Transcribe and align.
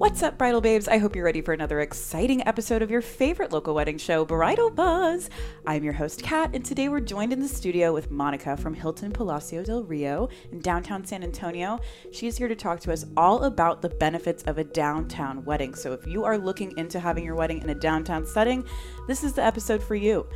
What's 0.00 0.22
up, 0.22 0.38
bridal 0.38 0.62
babes? 0.62 0.88
I 0.88 0.96
hope 0.96 1.14
you're 1.14 1.26
ready 1.26 1.42
for 1.42 1.52
another 1.52 1.80
exciting 1.80 2.46
episode 2.48 2.80
of 2.80 2.90
your 2.90 3.02
favorite 3.02 3.52
local 3.52 3.74
wedding 3.74 3.98
show, 3.98 4.24
Bridal 4.24 4.70
Buzz. 4.70 5.28
I'm 5.66 5.84
your 5.84 5.92
host, 5.92 6.22
Kat, 6.22 6.54
and 6.54 6.64
today 6.64 6.88
we're 6.88 7.00
joined 7.00 7.34
in 7.34 7.40
the 7.40 7.46
studio 7.46 7.92
with 7.92 8.10
Monica 8.10 8.56
from 8.56 8.72
Hilton 8.72 9.12
Palacio 9.12 9.62
del 9.62 9.82
Rio 9.82 10.30
in 10.52 10.60
downtown 10.60 11.04
San 11.04 11.22
Antonio. 11.22 11.78
She's 12.12 12.38
here 12.38 12.48
to 12.48 12.56
talk 12.56 12.80
to 12.80 12.92
us 12.94 13.04
all 13.14 13.44
about 13.44 13.82
the 13.82 13.90
benefits 13.90 14.42
of 14.44 14.56
a 14.56 14.64
downtown 14.64 15.44
wedding. 15.44 15.74
So 15.74 15.92
if 15.92 16.06
you 16.06 16.24
are 16.24 16.38
looking 16.38 16.74
into 16.78 16.98
having 16.98 17.22
your 17.22 17.34
wedding 17.34 17.60
in 17.60 17.68
a 17.68 17.74
downtown 17.74 18.24
setting, 18.24 18.64
this 19.06 19.22
is 19.22 19.34
the 19.34 19.44
episode 19.44 19.82
for 19.82 19.96
you. 19.96 20.26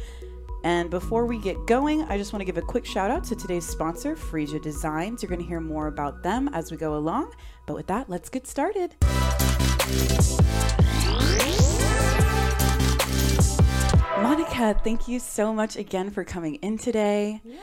And 0.65 0.89
before 0.89 1.27
we 1.27 1.39
get 1.39 1.67
going, 1.67 2.05
I 2.05 2.17
just 2.17 2.33
want 2.33 2.41
to 2.41 2.47
give 2.47 2.57
a 2.57 2.63
quick 2.63 2.87
shout 2.87 3.11
out 3.11 3.23
to 3.25 3.37
today's 3.37 3.67
sponsor, 3.67 4.17
Frisia 4.17 4.59
Designs. 4.59 5.23
You're 5.23 5.29
going 5.29 5.43
to 5.43 5.47
hear 5.47 5.61
more 5.61 5.89
about 5.89 6.23
them 6.23 6.49
as 6.55 6.71
we 6.71 6.79
go 6.79 6.97
along. 6.97 7.35
But 7.67 7.75
with 7.75 7.87
that, 7.89 8.09
let's 8.09 8.31
get 8.31 8.47
started. 8.47 8.97
Monica, 14.23 14.81
thank 14.83 15.07
you 15.07 15.19
so 15.21 15.53
much 15.53 15.77
again 15.77 16.09
for 16.09 16.25
coming 16.25 16.55
in 16.57 16.79
today. 16.79 17.43
Yes. 17.45 17.61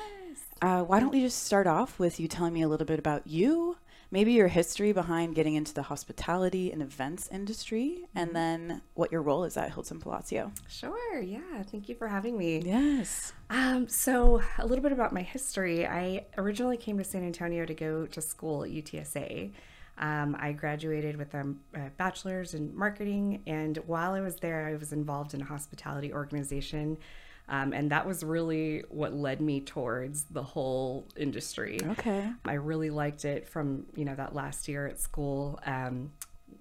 Uh, 0.62 0.84
why 0.84 0.99
don't 0.99 1.12
we 1.12 1.22
just 1.22 1.44
start 1.44 1.66
off 1.66 1.98
with 1.98 2.20
you 2.20 2.27
telling 2.27 2.54
me 2.54 2.62
a 2.62 2.68
little 2.68 2.86
bit 2.86 2.99
about 2.99 3.26
you, 3.26 3.77
maybe 4.12 4.34
your 4.34 4.50
history 4.50 4.92
behind 4.92 5.34
getting 5.34 5.56
into 5.56 5.74
the 5.74 5.84
hospitality 5.84 6.72
and 6.72 6.82
events 6.82 7.30
industry, 7.32 8.06
and 8.14 8.36
then 8.36 8.82
what 8.94 9.12
your 9.12 9.22
role 9.22 9.46
is 9.46 9.58
at 9.58 9.72
Hilton 9.72 10.00
Palacio? 10.00 10.52
Sure. 10.68 11.22
Yeah. 11.22 11.64
Thank 11.64 11.90
you 11.90 11.96
for 11.96 12.08
having 12.08 12.38
me. 12.38 12.62
Yes. 12.64 13.34
Um, 13.50 13.88
so, 13.88 14.42
a 14.60 14.66
little 14.66 14.84
bit 14.84 14.92
about 14.92 15.14
my 15.14 15.22
history. 15.22 15.88
I 15.88 16.26
originally 16.38 16.78
came 16.78 16.98
to 16.98 17.04
San 17.04 17.24
Antonio 17.24 17.66
to 17.66 17.74
go 17.74 18.05
to 18.05 18.22
school 18.22 18.64
at 18.64 18.70
UTSA. 18.70 19.52
Um, 19.98 20.36
I 20.40 20.52
graduated 20.52 21.16
with 21.16 21.34
a, 21.34 21.54
a 21.76 21.90
bachelor's 21.98 22.54
in 22.54 22.76
marketing, 22.76 23.44
and 23.46 23.78
while 23.86 24.14
I 24.14 24.22
was 24.22 24.38
there, 24.38 24.68
I 24.68 24.76
was 24.76 24.94
involved 24.94 25.34
in 25.34 25.41
a 25.41 25.46
hospitality 25.46 26.12
organization. 26.12 26.98
Um, 27.52 27.74
and 27.74 27.91
that 27.91 28.07
was 28.07 28.24
really 28.24 28.85
what 28.90 29.13
led 29.13 29.41
me 29.41 29.60
towards 29.60 30.24
the 30.24 30.41
whole 30.41 31.05
industry. 31.18 31.80
Okay. 31.85 32.32
I 32.46 32.54
really 32.54 32.90
liked 32.90 33.26
it 33.26 33.48
from 33.48 33.85
you 33.94 34.05
know 34.05 34.16
that 34.16 34.34
last 34.34 34.68
year 34.68 34.88
at 34.88 34.99
school. 34.99 35.60
Um, 35.66 36.12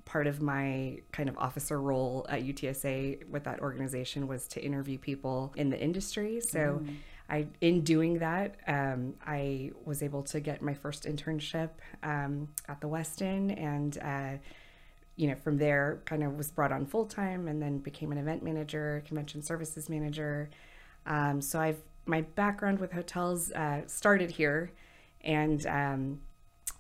part 0.05 0.27
of 0.27 0.43
my 0.43 0.99
kind 1.13 1.29
of 1.29 1.39
officer 1.39 1.81
role 1.81 2.27
at 2.29 2.43
UTSA 2.43 3.29
with 3.29 3.45
that 3.45 3.61
organization 3.61 4.27
was 4.27 4.49
to 4.49 4.61
interview 4.63 4.99
people 4.99 5.55
in 5.57 5.71
the 5.71 5.81
industry. 5.81 6.41
So. 6.41 6.83
I, 7.33 7.47
in 7.61 7.83
doing 7.83 8.19
that, 8.19 8.57
um, 8.67 9.15
I 9.25 9.71
was 9.85 10.03
able 10.03 10.25
to 10.25 10.41
get 10.41 10.63
my 10.63 10.75
first 10.75 11.05
internship 11.05 11.69
um, 12.03 12.49
at 12.69 12.81
the 12.81 12.89
Westin, 12.89 13.57
and 13.57 13.97
uh, 13.99 14.39
you 15.15 15.29
know, 15.29 15.37
from 15.37 15.57
there, 15.57 16.03
kind 16.07 16.25
of 16.25 16.37
was 16.37 16.51
brought 16.51 16.73
on 16.73 16.87
full 16.87 17.07
time, 17.07 17.47
and 17.47 17.63
then 17.63 17.79
became 17.79 18.11
an 18.11 18.19
event 18.19 18.43
manager, 18.43 19.05
convention 19.07 19.43
services 19.43 19.89
manager. 19.89 20.51
Um, 21.07 21.41
so 21.41 21.61
I've 21.61 21.81
my 22.07 22.23
background 22.23 22.81
with 22.81 22.93
hotels 22.93 23.53
uh, 23.53 23.83
started 23.87 24.31
here, 24.33 24.73
and 25.23 25.65
um, 25.67 26.21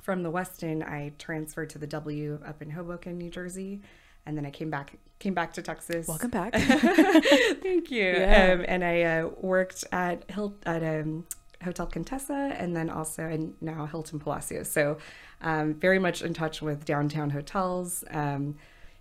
from 0.02 0.22
the 0.22 0.30
Westin, 0.30 0.86
I 0.86 1.12
transferred 1.18 1.70
to 1.70 1.78
the 1.78 1.86
W 1.86 2.40
up 2.44 2.62
in 2.62 2.70
Hoboken, 2.70 3.18
New 3.18 3.30
Jersey, 3.30 3.80
and 4.26 4.36
then 4.36 4.44
I 4.44 4.50
came 4.50 4.70
back 4.70 4.98
came 5.18 5.34
back 5.34 5.52
to 5.54 5.62
Texas. 5.62 6.08
Welcome 6.08 6.30
back. 6.30 6.54
Thank 7.62 7.90
you. 7.90 8.04
Yeah. 8.04 8.54
Um, 8.54 8.64
and 8.66 8.84
I 8.84 9.02
uh, 9.02 9.28
worked 9.40 9.84
at 9.92 10.28
Hil- 10.30 10.56
at 10.66 10.82
um, 10.82 11.26
Hotel 11.62 11.86
Contessa, 11.86 12.54
and 12.58 12.74
then 12.74 12.90
also 12.90 13.24
and 13.24 13.54
now 13.60 13.86
Hilton 13.86 14.18
Palacio. 14.18 14.62
So 14.62 14.98
um, 15.42 15.74
very 15.74 15.98
much 15.98 16.22
in 16.22 16.34
touch 16.34 16.62
with 16.62 16.84
downtown 16.84 17.30
hotels. 17.30 18.04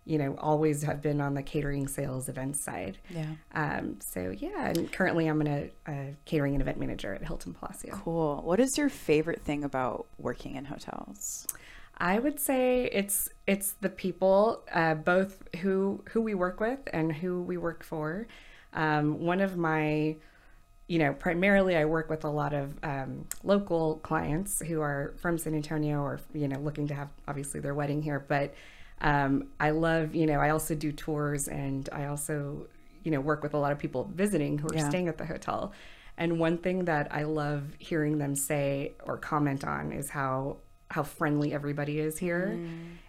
You 0.10 0.18
know, 0.18 0.36
always 0.40 0.82
have 0.84 1.04
been 1.04 1.22
on 1.22 1.36
the 1.36 1.44
catering, 1.44 1.88
sales, 1.88 2.30
events 2.30 2.64
side. 2.64 2.98
yeah. 3.10 3.28
Um, 3.54 4.00
so 4.02 4.34
yeah, 4.36 4.70
and 4.70 4.92
currently 4.92 5.28
I'm 5.28 5.40
a, 5.46 5.70
a 5.88 6.16
catering 6.26 6.56
and 6.56 6.62
event 6.64 6.80
manager 6.80 7.14
at 7.14 7.22
Hilton 7.22 7.54
Palacio. 7.54 7.94
Cool. 7.94 8.42
What 8.44 8.60
is 8.60 8.76
your 8.76 8.90
favorite 8.90 9.44
thing 9.44 9.64
about 9.64 10.08
working 10.18 10.56
in 10.56 10.66
hotels? 10.66 11.46
I 12.00 12.18
would 12.18 12.40
say 12.40 12.86
it's 12.92 13.30
it's 13.46 13.74
the 13.82 13.90
people, 13.90 14.64
uh, 14.74 14.96
both 14.96 15.44
who 15.58 16.04
who 16.12 16.22
we 16.22 16.34
work 16.34 16.60
with 16.60 16.80
and 16.94 17.12
who 17.12 17.42
we 17.44 17.58
work 17.58 17.84
for. 17.84 18.26
Um, 18.74 19.20
one 19.20 19.42
of 19.42 19.58
my, 19.58 20.16
you 20.88 21.00
know, 21.00 21.14
primarily 21.14 21.76
I 21.76 21.86
work 21.86 22.10
with 22.10 22.24
a 22.24 22.30
lot 22.30 22.54
of 22.54 22.74
um, 22.84 23.26
local 23.44 23.98
clients 23.98 24.62
who 24.66 24.80
are 24.82 25.14
from 25.18 25.38
San 25.38 25.54
Antonio 25.54 26.00
or 26.00 26.22
you 26.34 26.48
know 26.48 26.60
looking 26.60 26.88
to 26.88 26.94
have 26.94 27.10
obviously 27.28 27.60
their 27.60 27.74
wedding 27.76 28.02
here. 28.02 28.24
But 28.26 28.54
um, 29.02 29.48
I 29.60 29.70
love, 29.72 30.16
you 30.16 30.26
know, 30.26 30.40
I 30.40 30.50
also 30.50 30.76
do 30.76 30.92
tours 30.92 31.48
and 31.48 31.88
I 31.92 32.06
also, 32.06 32.68
you 33.04 33.12
know, 33.12 33.20
work 33.22 33.44
with 33.44 33.54
a 33.54 33.58
lot 33.58 33.72
of 33.72 33.80
people 33.80 34.10
visiting 34.14 34.58
who 34.58 34.68
are 34.70 34.74
Yeah. 34.76 34.90
staying 34.90 35.08
at 35.08 35.18
the 35.18 35.26
hotel. 35.26 35.72
And 36.18 36.38
one 36.40 36.58
thing 36.58 36.86
that 36.86 37.08
I 37.14 37.24
love 37.24 37.64
hearing 37.80 38.18
them 38.18 38.36
say 38.36 38.94
or 39.06 39.18
comment 39.18 39.64
on 39.64 39.92
is 39.94 40.10
how 40.10 40.58
how 40.92 41.04
friendly 41.04 41.54
everybody 41.54 42.00
is 42.00 42.18
here, 42.18 42.60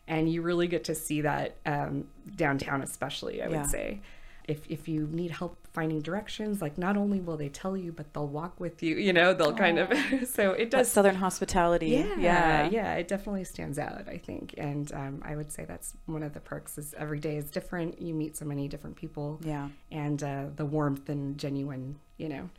and 0.07 0.31
you 0.31 0.43
really 0.43 0.69
get 0.69 0.85
to 0.85 0.95
see 0.95 1.23
that 1.23 1.57
um, 1.65 2.07
downtown, 2.37 2.83
especially. 2.83 3.43
I 3.43 3.49
Yeah. 3.49 3.63
would 3.63 3.71
say, 3.71 4.01
if 4.45 4.69
if 4.69 4.89
you 4.89 5.09
need 5.13 5.31
help 5.31 5.57
finding 5.73 6.01
directions, 6.01 6.61
like 6.61 6.77
not 6.77 6.97
only 6.97 7.21
will 7.21 7.37
they 7.37 7.49
tell 7.49 7.77
you, 7.77 7.93
but 7.93 8.13
they'll 8.13 8.27
walk 8.27 8.59
with 8.59 8.83
you. 8.83 8.97
You 8.97 9.13
know, 9.13 9.33
they'll 9.35 9.55
kind 9.55 9.79
of. 9.79 9.93
so 10.29 10.53
it 10.53 10.71
does. 10.71 10.91
Southern 10.91 11.15
hospitality. 11.17 11.89
Yeah, 11.89 12.17
Yeah. 12.19 12.69
yeah, 12.71 12.95
it 12.95 13.07
definitely 13.09 13.45
stands 13.45 13.79
out, 13.79 14.09
I 14.09 14.19
think, 14.19 14.55
and 14.59 14.93
um, 14.93 15.23
I 15.25 15.37
would 15.37 15.53
say 15.53 15.65
that's 15.65 15.95
one 16.07 16.23
of 16.23 16.35
the 16.35 16.41
perks. 16.41 16.77
Is 16.79 16.95
every 16.99 17.21
day 17.21 17.37
is 17.37 17.51
different. 17.51 18.01
You 18.03 18.15
meet 18.15 18.37
so 18.37 18.45
many 18.45 18.67
different 18.69 18.97
people, 18.97 19.39
Yeah. 19.45 19.69
and 19.93 20.23
uh, 20.23 20.47
the 20.57 20.65
warmth 20.67 21.09
and 21.09 21.39
genuine, 21.39 21.99
you 22.17 22.29
know. 22.29 22.51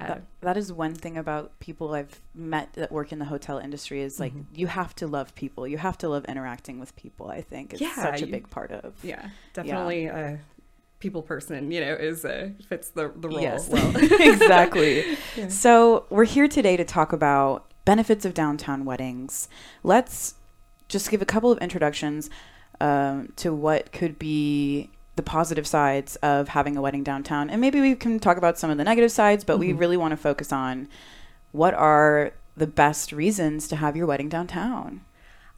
Uh, 0.00 0.06
That, 0.06 0.22
that 0.40 0.56
is 0.56 0.72
one 0.72 0.94
thing 0.94 1.18
about 1.18 1.58
people 1.58 1.92
I've 1.92 2.20
met 2.34 2.72
that 2.74 2.90
work 2.90 3.12
in 3.12 3.18
the 3.18 3.26
hotel 3.26 3.58
industry 3.58 4.00
is 4.00 4.18
like 4.18 4.32
Mm-hmm. 4.32 4.54
you 4.54 4.66
have 4.68 4.94
to 4.94 5.06
love 5.06 5.34
people. 5.34 5.66
You 5.68 5.76
have 5.76 5.98
to 5.98 6.08
love 6.08 6.24
interacting 6.24 6.78
with 6.80 6.96
people. 6.96 7.28
I 7.28 7.42
think 7.42 7.72
it's 7.74 7.82
Yeah, 7.82 7.94
such 7.96 8.22
a 8.22 8.26
you- 8.26 8.32
big 8.32 8.48
part 8.48 8.70
of. 8.70 8.94
yeah, 9.04 9.28
definitely 9.52 10.06
a 10.06 10.38
people 11.00 11.22
person. 11.22 11.72
You 11.72 11.80
know, 11.80 11.94
is 11.94 12.24
uh, 12.24 12.50
fits 12.68 12.90
the 12.90 13.12
the 13.16 13.28
role 13.28 13.40
Yes. 13.40 13.68
well. 13.68 13.92
exactly. 14.20 15.16
So 15.48 16.04
we're 16.10 16.24
here 16.24 16.46
today 16.46 16.76
to 16.76 16.84
talk 16.84 17.12
about 17.12 17.66
benefits 17.84 18.24
of 18.24 18.34
downtown 18.34 18.84
weddings. 18.84 19.48
Let's 19.82 20.34
just 20.88 21.10
give 21.10 21.22
a 21.22 21.26
couple 21.26 21.50
of 21.50 21.58
introductions 21.58 22.30
um, 22.80 23.32
to 23.36 23.52
what 23.52 23.92
could 23.92 24.18
be 24.18 24.90
the 25.16 25.22
positive 25.22 25.66
sides 25.66 26.16
of 26.16 26.48
having 26.48 26.76
a 26.76 26.82
wedding 26.82 27.02
downtown, 27.02 27.50
and 27.50 27.60
maybe 27.60 27.80
we 27.80 27.94
can 27.94 28.20
talk 28.20 28.36
about 28.36 28.58
some 28.58 28.70
of 28.70 28.78
the 28.78 28.84
negative 28.84 29.10
sides. 29.10 29.42
But 29.42 29.58
we 29.58 29.72
really 29.72 29.96
want 29.96 30.12
to 30.12 30.16
focus 30.16 30.52
on 30.52 30.88
what 31.52 31.74
are 31.74 32.32
the 32.56 32.66
best 32.66 33.10
reasons 33.12 33.66
to 33.68 33.76
have 33.76 33.96
your 33.96 34.06
wedding 34.06 34.28
downtown. 34.28 35.00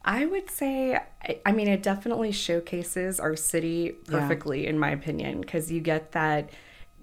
I 0.05 0.25
would 0.25 0.49
say, 0.49 0.99
I- 1.45 1.51
mean, 1.53 1.67
it 1.67 1.81
definitely 1.83 2.31
showcases 2.31 3.19
our 3.19 3.35
city 3.35 3.95
Yeah. 4.09 4.19
perfectly, 4.19 4.67
in 4.67 4.77
my 4.77 4.91
opinion, 4.91 5.41
because 5.41 5.71
you 5.71 5.79
get 5.81 6.11
that 6.13 6.49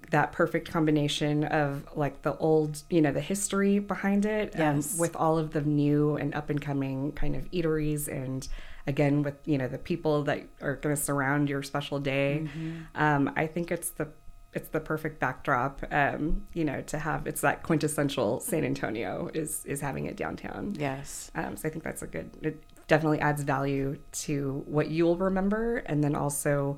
that 0.09 0.33
perfect 0.33 0.69
combination 0.69 1.45
of 1.45 1.85
like 1.95 2.21
the 2.23 2.35
old, 2.37 2.83
you 2.89 2.99
know, 2.99 3.13
the 3.13 3.21
history 3.21 3.79
behind 3.79 4.25
it, 4.25 4.53
Yes. 4.57 4.93
um, 4.95 4.99
with 4.99 5.15
all 5.15 5.37
of 5.37 5.51
the 5.51 5.61
new 5.61 6.17
and 6.17 6.35
up 6.35 6.49
and 6.49 6.61
coming 6.61 7.13
kind 7.13 7.33
of 7.33 7.49
eateries, 7.51 8.09
and 8.09 8.45
again 8.87 9.23
with 9.23 9.35
you 9.45 9.57
know 9.57 9.69
the 9.69 9.77
people 9.77 10.23
that 10.23 10.41
are 10.61 10.75
going 10.75 10.93
to 10.93 11.01
surround 11.01 11.47
your 11.49 11.63
special 11.63 11.97
day. 11.99 12.45
Um, 12.93 13.31
I 13.37 13.47
think 13.47 13.71
it's 13.71 13.91
the 13.91 14.09
it's 14.53 14.67
the 14.67 14.81
perfect 14.81 15.17
backdrop, 15.21 15.81
um, 15.91 16.45
you 16.53 16.65
know, 16.65 16.81
to 16.81 16.99
have. 16.99 17.25
It's 17.25 17.39
that 17.39 17.63
quintessential 17.63 18.41
San 18.41 18.65
Antonio 18.65 19.29
is 19.33 19.63
is 19.65 19.79
having 19.79 20.07
it 20.07 20.17
downtown. 20.17 20.75
Yes. 20.77 21.31
Um, 21.35 21.55
so 21.55 21.69
I 21.69 21.71
think 21.71 21.85
that's 21.85 22.01
a 22.01 22.07
good. 22.07 22.31
It 22.41 22.61
definitely 22.87 23.19
adds 23.19 23.43
value 23.43 23.97
to 24.11 24.63
what 24.65 24.89
you'll 24.89 25.17
remember, 25.17 25.77
and 25.85 26.03
then 26.03 26.15
also 26.15 26.77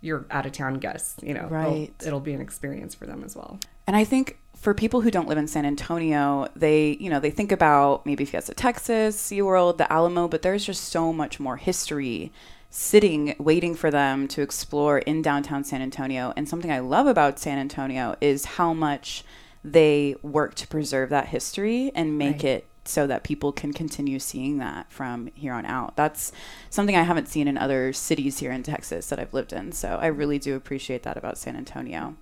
your 0.00 0.26
out 0.30 0.44
of 0.46 0.52
town 0.52 0.74
guests. 0.74 1.16
You 1.22 1.34
know, 1.34 1.46
It'll- 1.46 2.06
It'll, 2.06 2.20
be 2.20 2.34
an 2.34 2.40
experience 2.40 2.94
for 2.94 3.06
them 3.06 3.22
as 3.24 3.34
well. 3.34 3.58
And 3.86 3.96
I 3.96 4.04
think 4.04 4.38
for 4.56 4.74
people 4.74 5.00
who 5.02 5.10
don't 5.10 5.28
live 5.28 5.38
in 5.38 5.46
San 5.48 5.64
Antonio, 5.66 6.48
they, 6.56 6.96
you 7.00 7.08
know, 7.10 7.20
they 7.20 7.30
think 7.30 7.52
about 7.52 8.04
maybe 8.06 8.24
Fiesta 8.24 8.54
Texas, 8.54 9.16
SeaWorld, 9.16 9.78
the 9.78 9.90
Alamo, 9.92 10.28
but 10.28 10.42
there's 10.42 10.64
just 10.64 10.84
so 10.84 11.12
much 11.12 11.38
more 11.40 11.56
history 11.56 12.32
sitting 12.70 13.34
waiting 13.38 13.74
for 13.74 13.90
them 13.90 14.26
to 14.28 14.42
explore 14.42 14.98
in 14.98 15.22
downtown 15.22 15.64
San 15.64 15.80
Antonio. 15.80 16.32
And 16.36 16.48
something 16.48 16.70
I 16.72 16.80
love 16.80 17.06
about 17.06 17.38
San 17.38 17.58
Antonio 17.58 18.16
is 18.20 18.44
how 18.44 18.72
much 18.74 19.24
they 19.62 20.16
work 20.22 20.54
to 20.56 20.66
preserve 20.66 21.08
that 21.10 21.28
history 21.28 21.92
and 21.94 22.18
make 22.18 22.36
Right. 22.36 22.44
it 22.44 22.66
so 22.84 23.06
that 23.06 23.24
people 23.24 23.52
can 23.52 23.72
continue 23.72 24.18
seeing 24.18 24.58
that 24.58 24.90
from 24.92 25.30
here 25.34 25.52
on 25.52 25.64
out. 25.66 25.96
That's 25.96 26.32
something 26.70 26.96
I 26.96 27.02
haven't 27.02 27.28
seen 27.28 27.48
in 27.48 27.56
other 27.56 27.92
cities 27.92 28.38
here 28.38 28.52
in 28.52 28.62
Texas 28.62 29.08
that 29.08 29.18
I've 29.18 29.32
lived 29.32 29.52
in. 29.52 29.72
So 29.72 29.98
I 30.00 30.06
really 30.06 30.38
do 30.38 30.54
appreciate 30.54 31.02
that 31.04 31.16
about 31.16 31.38
San 31.38 31.56
Antonio. 31.56 32.16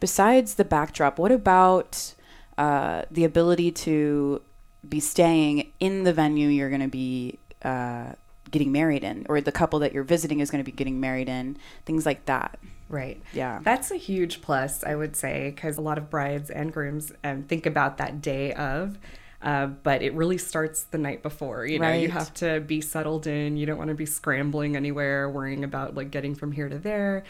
Besides 0.00 0.54
the 0.54 0.64
backdrop, 0.64 1.18
what 1.18 1.32
about 1.32 2.14
uh, 2.58 3.02
the 3.10 3.24
ability 3.24 3.70
to 3.72 4.42
be 4.88 5.00
staying 5.00 5.72
in 5.80 6.04
the 6.04 6.12
venue 6.12 6.48
you're 6.48 6.70
going 6.70 6.80
to 6.80 6.88
be 6.88 7.38
uh, 7.62 8.12
getting 8.50 8.70
married 8.70 9.02
in, 9.02 9.26
or 9.28 9.40
the 9.40 9.52
couple 9.52 9.78
that 9.80 9.92
you're 9.92 10.04
visiting 10.04 10.40
is 10.40 10.50
going 10.50 10.62
to 10.62 10.70
be 10.70 10.76
getting 10.76 11.00
married 11.00 11.28
in, 11.28 11.56
things 11.84 12.06
like 12.06 12.26
that. 12.26 12.58
Right. 12.88 13.20
Yeah. 13.32 13.58
That's 13.62 13.90
a 13.90 13.96
huge 13.96 14.42
plus, 14.42 14.84
I 14.84 14.94
would 14.94 15.16
say, 15.16 15.50
because 15.50 15.76
a 15.76 15.80
lot 15.80 15.98
of 15.98 16.08
brides 16.08 16.50
and 16.50 16.72
grooms 16.72 17.12
um, 17.24 17.42
think 17.42 17.66
about 17.66 17.98
that 17.98 18.22
day 18.22 18.52
of. 18.52 18.98
Uh, 19.46 19.66
but 19.68 20.02
it 20.02 20.12
really 20.14 20.38
starts 20.38 20.82
the 20.84 20.98
night 20.98 21.22
before. 21.22 21.64
You 21.64 21.78
know, 21.78 21.92
you 22.02 22.08
have 22.10 22.34
to 22.34 22.60
be 22.60 22.80
settled 22.80 23.28
in. 23.28 23.56
You 23.56 23.64
don't 23.64 23.78
want 23.78 23.90
to 23.90 23.94
be 23.94 24.04
scrambling 24.06 24.74
anywhere, 24.76 25.30
worrying 25.30 25.62
about 25.62 25.94
like 25.94 26.10
getting 26.10 26.34
from 26.34 26.50
here 26.50 26.68
to 26.68 26.78
there. 26.80 27.22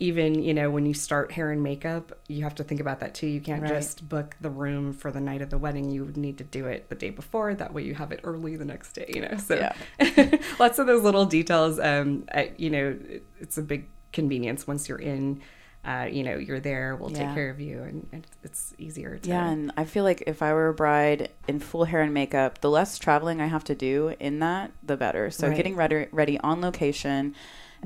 Even, 0.00 0.42
you 0.42 0.54
know, 0.54 0.70
when 0.70 0.86
you 0.86 0.94
start 0.94 1.32
hair 1.32 1.50
and 1.50 1.62
makeup, 1.62 2.12
you 2.28 2.42
have 2.44 2.54
to 2.54 2.64
think 2.64 2.80
about 2.80 3.00
that 3.00 3.14
too. 3.14 3.26
You 3.26 3.40
can't 3.42 3.62
Right. 3.62 3.68
just 3.68 4.08
book 4.08 4.36
the 4.40 4.48
room 4.48 4.92
for 4.94 5.10
the 5.10 5.20
night 5.20 5.42
of 5.42 5.50
the 5.50 5.58
wedding. 5.58 5.90
You 5.90 6.04
would 6.06 6.16
need 6.16 6.38
to 6.38 6.44
do 6.44 6.66
it 6.66 6.88
the 6.88 6.94
day 6.94 7.10
before. 7.10 7.54
That 7.54 7.74
way 7.74 7.82
you 7.82 7.94
have 7.96 8.12
it 8.12 8.20
early 8.24 8.56
the 8.56 8.64
next 8.64 8.92
day, 8.92 9.10
you 9.14 9.20
know. 9.20 9.36
So 9.36 9.56
Yeah. 9.56 10.38
lots 10.58 10.78
of 10.78 10.86
those 10.86 11.02
little 11.02 11.26
details. 11.26 11.78
Um, 11.80 12.24
I, 12.32 12.52
you 12.56 12.70
know, 12.70 12.96
it's 13.40 13.58
a 13.58 13.62
big 13.62 13.88
convenience 14.12 14.66
once 14.66 14.88
you're 14.88 14.98
in. 14.98 15.42
Uh, 15.84 16.06
you 16.10 16.22
know, 16.22 16.36
you're 16.36 16.60
there. 16.60 16.96
We'll 16.96 17.10
Yeah. 17.12 17.26
take 17.26 17.34
care 17.34 17.50
of 17.50 17.60
you, 17.60 17.82
and, 17.82 18.06
and 18.12 18.26
it's 18.42 18.74
easier 18.78 19.16
to. 19.16 19.28
Yeah, 19.28 19.48
and 19.48 19.72
I 19.76 19.84
feel 19.84 20.04
like 20.04 20.22
if 20.26 20.42
I 20.42 20.52
were 20.52 20.68
a 20.68 20.74
bride 20.74 21.30
in 21.46 21.60
full 21.60 21.84
hair 21.84 22.02
and 22.02 22.12
makeup, 22.12 22.60
the 22.60 22.68
less 22.70 22.98
traveling 22.98 23.40
I 23.40 23.46
have 23.46 23.64
to 23.64 23.74
do 23.74 24.14
in 24.20 24.40
that, 24.40 24.72
the 24.82 24.96
better. 24.96 25.30
So 25.30 25.48
Right. 25.48 25.56
getting 25.56 25.76
ready, 25.76 26.06
ready 26.12 26.38
on 26.40 26.60
location 26.60 27.34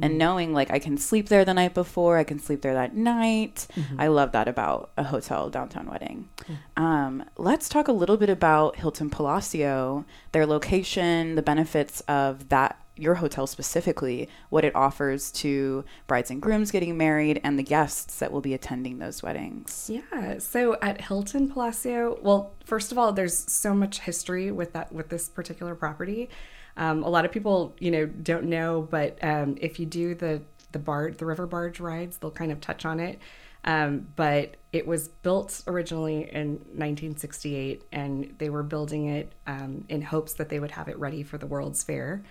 and 0.01 0.17
knowing 0.17 0.55
like 0.55 0.71
I 0.71 0.79
can 0.79 0.97
sleep 0.97 1.29
there 1.29 1.45
the 1.45 1.53
night 1.53 1.75
before, 1.75 2.17
I 2.17 2.25
can 2.25 2.39
sleep 2.39 2.63
there 2.63 2.73
that 2.73 2.97
night. 2.97 3.69
I 3.99 4.07
love 4.07 4.33
that 4.33 4.49
about 4.49 4.91
a 4.97 5.05
hotel 5.05 5.51
downtown 5.51 5.87
wedding. 5.87 6.31
Um, 6.79 7.25
let's 7.37 7.69
talk 7.69 7.89
a 7.89 7.93
little 7.93 8.17
bit 8.17 8.31
about 8.31 8.77
Hilton 8.77 9.11
Palacio, 9.11 10.07
their 10.33 10.47
location, 10.47 11.35
the 11.35 11.43
benefits 11.43 12.01
of 12.09 12.49
that 12.49 12.79
your 12.97 13.15
hotel 13.15 13.47
specifically, 13.47 14.29
what 14.51 14.65
it 14.65 14.75
offers 14.75 15.31
to 15.33 15.85
brides 16.07 16.31
and 16.31 16.43
grooms 16.43 16.71
getting 16.71 16.97
married 16.97 17.41
and 17.43 17.59
the 17.59 17.63
guests 17.63 18.19
that 18.19 18.31
will 18.31 18.41
be 18.41 18.55
attending 18.55 18.99
those 18.99 19.23
weddings. 19.23 19.91
Yeah. 19.93 20.39
So 20.39 20.77
at 20.83 21.01
Hilton 21.01 21.51
Palacio, 21.51 22.19
well, 22.23 22.53
first 22.65 22.93
of 22.93 22.99
all, 22.99 23.13
there's 23.13 23.51
so 23.51 23.75
much 23.75 24.01
history 24.01 24.51
with 24.51 24.73
that 24.75 24.93
with 24.93 25.09
this 25.09 25.29
particular 25.29 25.75
property. 25.75 26.29
Um, 26.77 27.03
a 27.03 27.09
lot 27.09 27.25
of 27.25 27.33
people, 27.33 27.75
you 27.79 27.91
know, 27.91 28.07
don't 28.07 28.45
know, 28.45 28.83
but 28.91 29.19
um, 29.23 29.57
if 29.61 29.79
you 29.79 29.87
do 29.87 30.15
the 30.15 30.43
the 30.73 30.79
barge, 30.79 31.19
the 31.19 31.27
river 31.27 31.47
barge 31.47 31.81
rides, 31.81 32.19
they'll 32.19 32.31
kind 32.31 32.51
of 32.51 32.61
touch 32.61 32.85
on 32.85 32.99
it. 32.99 33.19
Um, 33.65 34.09
but 34.17 34.57
it 34.73 34.87
was 34.87 35.09
built 35.09 35.63
originally 35.67 36.29
in 36.33 36.55
1968, 36.75 37.85
and 37.93 38.35
they 38.39 38.51
were 38.51 38.63
building 38.63 39.07
it 39.07 39.33
um, 39.47 39.85
in 39.89 40.03
hopes 40.03 40.33
that 40.35 40.49
they 40.49 40.59
would 40.59 40.73
have 40.73 40.89
it 40.89 40.99
ready 40.99 41.23
for 41.23 41.39
the 41.39 41.47
World's 41.47 41.83
Fair. 41.83 42.25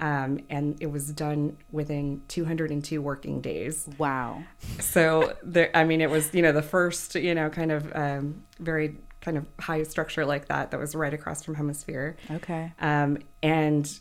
Um, 0.00 0.40
and 0.48 0.76
it 0.80 0.86
was 0.86 1.12
done 1.12 1.58
within 1.70 2.22
202 2.28 3.00
working 3.02 3.40
days. 3.42 3.86
Wow. 3.98 4.42
So 4.80 5.36
there, 5.42 5.70
I 5.74 5.84
mean, 5.84 6.00
it 6.00 6.08
was 6.10 6.34
you 6.34 6.40
know 6.42 6.52
the 6.52 6.62
first 6.62 7.14
you 7.14 7.34
know 7.34 7.50
kind 7.50 7.70
of 7.70 7.94
um, 7.94 8.42
very 8.58 8.96
kind 9.20 9.36
of 9.36 9.44
high 9.60 9.82
structure 9.82 10.24
like 10.24 10.48
that 10.48 10.70
that 10.70 10.80
was 10.80 10.94
right 10.94 11.12
across 11.12 11.44
from 11.44 11.56
HemisFair, 11.56 12.14
Okay. 12.30 12.72
um, 12.80 13.18
and 13.42 14.00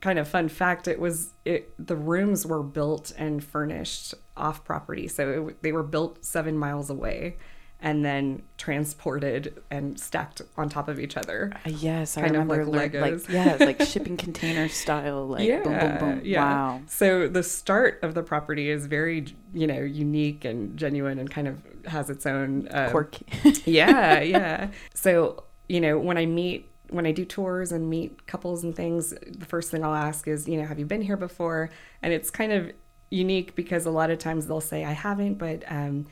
kind 0.00 0.18
of 0.18 0.26
fun 0.26 0.48
fact, 0.48 0.88
it 0.88 0.98
was 0.98 1.34
it 1.44 1.74
the 1.78 1.96
rooms 1.96 2.46
were 2.46 2.62
built 2.62 3.12
and 3.18 3.44
furnished 3.44 4.14
off 4.38 4.64
property, 4.64 5.06
so 5.06 5.48
it, 5.48 5.62
they 5.62 5.72
were 5.72 5.82
built 5.82 6.24
seven 6.24 6.56
miles 6.56 6.88
away, 6.88 7.36
and 7.82 8.04
then 8.04 8.42
transported 8.58 9.62
and 9.70 9.98
stacked 9.98 10.42
on 10.56 10.68
top 10.68 10.88
of 10.88 11.00
each 11.00 11.16
other. 11.16 11.50
Uh, 11.66 11.70
yes, 11.70 12.16
I 12.16 12.22
Kind 12.22 12.36
of 12.36 12.42
remember 12.48 12.64
like 12.66 12.92
lear- 12.92 13.02
like 13.16 13.28
yeah, 13.28 13.56
like 13.58 13.80
shipping 13.86 14.16
container 14.16 14.68
style, 14.68 15.26
like 15.28 15.48
boom, 15.62 15.78
boom, 15.78 15.98
boom. 15.98 16.20
yeah. 16.24 16.44
Wow. 16.44 16.80
So 16.86 17.26
the 17.28 17.42
start 17.42 17.98
of 18.02 18.14
the 18.14 18.22
property 18.22 18.70
is 18.70 18.86
very, 18.86 19.34
you 19.54 19.66
know, 19.66 19.80
unique 19.80 20.44
and 20.44 20.76
genuine, 20.76 21.18
and 21.18 21.30
kind 21.30 21.48
of 21.48 21.62
has 21.86 22.10
its 22.10 22.26
own 22.26 22.68
um, 22.70 22.90
Quirky. 22.90 23.24
yeah, 23.64 24.20
yeah. 24.36 24.68
So, 24.94 25.44
you 25.68 25.80
know, 25.80 25.98
when 25.98 26.18
I 26.18 26.26
meet, 26.26 26.68
when 26.90 27.06
I 27.06 27.12
do 27.12 27.24
tours 27.24 27.72
and 27.72 27.88
meet 27.88 28.26
couples 28.26 28.62
and 28.64 28.74
things, 28.76 29.14
the 29.26 29.46
first 29.46 29.70
thing 29.70 29.84
I'll 29.84 29.94
ask 29.94 30.28
is, 30.28 30.46
you 30.48 30.58
know, 30.60 30.66
have 30.66 30.78
you 30.78 30.86
been 30.86 31.02
here 31.02 31.16
before? 31.16 31.70
And 32.02 32.12
it's 32.12 32.30
kind 32.30 32.52
of 32.52 32.72
unique 33.10 33.54
because 33.54 33.86
a 33.86 33.90
lot 33.90 34.10
of 34.10 34.18
times 34.18 34.46
they'll 34.46 34.60
say, 34.60 34.84
I 34.84 34.92
haven't, 34.92 35.34
but, 35.34 35.64
um, 35.68 36.06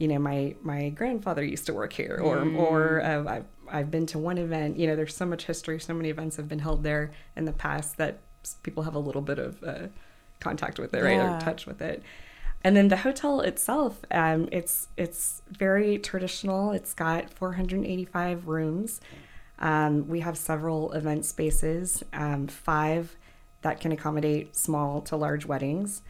you 0.00 0.08
know, 0.08 0.18
my 0.18 0.56
my 0.62 0.88
grandfather 0.88 1.44
used 1.44 1.66
to 1.66 1.74
work 1.74 1.92
here, 1.92 2.18
or 2.20 2.38
or 2.56 3.02
uh, 3.02 3.24
I've 3.28 3.44
I've 3.68 3.90
been 3.90 4.06
to 4.06 4.18
one 4.18 4.38
event. 4.38 4.76
You 4.78 4.88
know, 4.88 4.96
there's 4.96 5.14
so 5.14 5.26
much 5.26 5.44
history, 5.44 5.78
so 5.78 5.94
many 5.94 6.08
events 6.08 6.36
have 6.36 6.48
been 6.48 6.58
held 6.58 6.82
there 6.82 7.12
in 7.36 7.44
the 7.44 7.52
past 7.52 7.98
that 7.98 8.18
people 8.62 8.82
have 8.84 8.94
a 8.94 8.98
little 8.98 9.20
bit 9.22 9.38
of 9.38 9.62
uh, 9.62 9.86
contact 10.40 10.78
with 10.80 10.94
it, 10.94 11.02
right, 11.02 11.12
Yeah. 11.16 11.36
or 11.36 11.40
touch 11.40 11.66
with 11.66 11.80
it. 11.82 12.02
And 12.64 12.76
then 12.76 12.88
the 12.88 12.96
hotel 12.98 13.40
itself, 13.42 14.00
um, 14.10 14.48
it's 14.50 14.88
it's 14.96 15.42
very 15.50 15.98
traditional. 15.98 16.72
It's 16.72 16.94
got 16.94 17.30
485 17.32 18.48
rooms. 18.48 19.00
Um, 19.58 20.08
we 20.08 20.20
have 20.20 20.38
several 20.38 20.92
event 20.92 21.26
spaces, 21.26 22.02
um, 22.14 22.46
five 22.48 23.16
that 23.62 23.80
can 23.80 23.92
accommodate 23.92 24.56
small 24.56 25.02
to 25.02 25.16
large 25.16 25.44
weddings. 25.44 26.00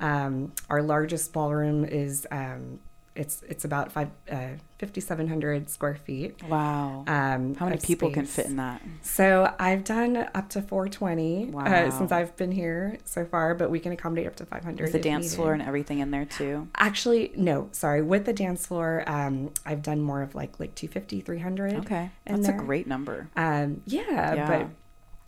Um, 0.00 0.52
our 0.68 0.82
largest 0.82 1.32
ballroom 1.32 1.84
is 1.84 2.26
um, 2.32 2.80
it's 3.16 3.42
it's 3.48 3.64
about 3.64 3.90
five 3.92 4.08
uh, 4.30 4.48
5,700 4.78 5.70
square 5.70 5.94
feet. 5.94 6.42
Wow. 6.48 7.04
Um, 7.06 7.54
How 7.54 7.64
many 7.66 7.78
people 7.78 8.10
can 8.10 8.26
fit 8.26 8.46
in 8.46 8.56
that? 8.56 8.82
So 9.02 9.50
I've 9.58 9.84
done 9.84 10.16
up 10.34 10.50
to 10.50 10.60
420 10.62 11.46
Wow. 11.46 11.64
uh, 11.64 11.90
since 11.90 12.12
I've 12.12 12.36
been 12.36 12.52
here 12.52 12.98
so 13.04 13.24
far, 13.24 13.54
but 13.54 13.70
we 13.70 13.80
can 13.80 13.92
accommodate 13.92 14.26
up 14.26 14.36
to 14.36 14.44
500. 14.44 14.82
With 14.84 14.92
the 14.92 14.98
dance 14.98 15.24
needed. 15.24 15.36
floor 15.36 15.52
and 15.54 15.62
everything 15.62 16.00
in 16.00 16.10
there 16.10 16.26
too. 16.26 16.68
Actually, 16.76 17.32
no, 17.36 17.68
sorry. 17.72 18.02
With 18.02 18.26
the 18.26 18.32
dance 18.34 18.66
floor, 18.66 19.02
um, 19.06 19.50
I've 19.64 19.82
done 19.82 20.00
more 20.02 20.20
of 20.22 20.34
like 20.34 20.60
like 20.60 20.74
250, 20.74 21.22
300. 21.22 21.74
Okay. 21.76 22.10
That's 22.26 22.46
there. 22.46 22.56
a 22.56 22.58
great 22.64 22.86
number. 22.86 23.28
Um, 23.36 23.80
yeah, 23.86 24.34
Yeah. 24.34 24.46
but 24.48 24.68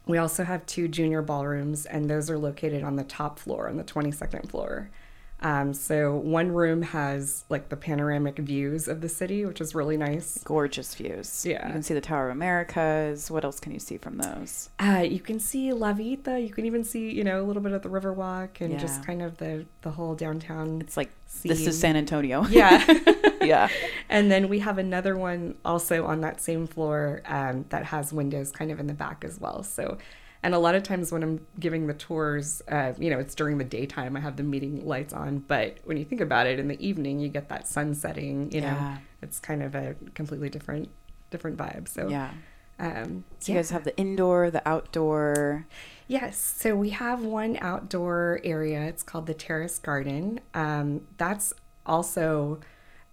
we 0.07 0.19
also 0.19 0.45
have 0.45 0.65
two 0.67 0.89
junior 0.89 1.23
ballrooms, 1.23 1.87
and 1.87 2.09
those 2.11 2.29
are 2.31 2.39
located 2.39 2.83
on 2.83 2.97
the 2.97 3.05
top 3.05 3.39
floor, 3.39 3.69
on 3.69 3.77
the 3.77 3.85
22nd 3.85 4.49
floor. 4.51 4.91
Um, 5.41 5.73
so 5.73 6.17
one 6.17 6.51
room 6.53 6.83
has 6.83 7.45
like 7.49 7.69
the 7.69 7.77
panoramic 7.77 8.39
views 8.39 8.89
of 8.89 9.01
the 9.01 9.09
city, 9.09 9.45
which 9.45 9.61
is 9.61 9.75
really 9.75 9.97
nice. 9.97 10.39
Gorgeous 10.43 10.95
views. 10.97 11.47
Yeah. 11.47 11.65
You 11.67 11.73
can 11.75 11.83
see 11.83 11.95
the 11.95 12.01
Tower 12.01 12.31
of 12.31 12.37
Americas. 12.37 13.31
What 13.31 13.45
else 13.45 13.61
can 13.61 13.73
you 13.73 13.79
see 13.79 13.99
from 13.99 14.19
those? 14.19 14.71
Uh, 14.81 15.05
you 15.09 15.21
can 15.21 15.39
see 15.39 15.73
La 15.73 15.93
Villita. 15.93 16.45
You 16.45 16.53
can 16.53 16.67
even 16.67 16.83
see, 16.83 17.11
you 17.13 17.23
know, 17.23 17.41
a 17.41 17.45
little 17.45 17.63
bit 17.63 17.73
of 17.73 17.83
the 17.83 17.89
Riverwalk 17.89 18.61
and 18.61 18.73
Yeah. 18.73 18.79
just 18.79 19.05
kind 19.07 19.23
of 19.23 19.39
the 19.39 19.65
the 19.83 19.93
whole 19.93 20.15
downtown. 20.17 20.81
It's 20.81 20.97
like 20.97 21.11
scene. 21.27 21.51
this 21.51 21.67
is 21.67 21.79
San 21.79 21.95
Antonio. 21.97 22.45
yeah. 22.51 22.85
yeah. 23.41 23.69
And 24.09 24.31
then 24.33 24.49
we 24.49 24.59
have 24.59 24.79
another 24.79 25.17
one 25.17 25.55
also 25.65 26.05
on 26.07 26.21
that 26.23 26.41
same 26.41 26.67
floor 26.67 27.23
um, 27.27 27.65
that 27.69 27.85
has 27.87 28.13
windows 28.13 28.51
kind 28.51 28.73
of 28.73 28.81
in 28.81 28.89
the 28.89 28.95
back 28.95 29.23
as 29.25 29.39
well. 29.39 29.63
So, 29.63 29.99
and 30.43 30.55
a 30.55 30.59
lot 30.59 30.75
of 30.75 30.83
times 30.83 31.11
when 31.13 31.23
I'm 31.23 31.47
giving 31.59 31.87
the 31.87 31.95
tours, 31.95 32.63
uh, 32.69 32.93
you 32.99 33.11
know, 33.11 33.19
it's 33.19 33.35
during 33.35 33.59
the 33.59 33.65
daytime, 33.65 34.17
I 34.17 34.21
have 34.21 34.37
the 34.37 34.43
meeting 34.43 34.87
lights 34.87 35.13
on. 35.13 35.39
But 35.41 35.79
when 35.85 35.97
you 35.97 36.05
think 36.05 36.21
about 36.21 36.47
it, 36.47 36.59
in 36.59 36.69
the 36.69 36.87
evening, 36.87 37.19
you 37.21 37.29
get 37.29 37.49
that 37.49 37.67
sun 37.67 37.95
setting, 37.95 38.51
you 38.53 38.61
know, 38.61 38.77
it's 39.23 39.41
kind 39.41 39.63
of 39.63 39.75
a 39.75 39.97
completely 40.15 40.49
different 40.49 40.89
different 41.31 41.57
vibe. 41.59 41.89
So, 41.89 42.09
Yeah. 42.09 42.31
um, 42.79 43.25
So 43.41 43.53
you 43.53 43.59
guys 43.59 43.71
have 43.71 43.85
the 43.85 43.97
indoor, 43.99 44.51
the 44.51 44.67
outdoor. 44.67 45.67
Yes, 46.07 46.39
so 46.39 46.75
we 46.75 46.91
have 46.91 47.23
one 47.23 47.59
outdoor 47.61 48.41
area. 48.45 48.81
It's 48.83 49.03
called 49.03 49.27
the 49.27 49.35
Terrace 49.35 49.79
Garden. 49.79 50.41
Um, 50.55 51.03
that's 51.19 51.53
also 51.85 52.61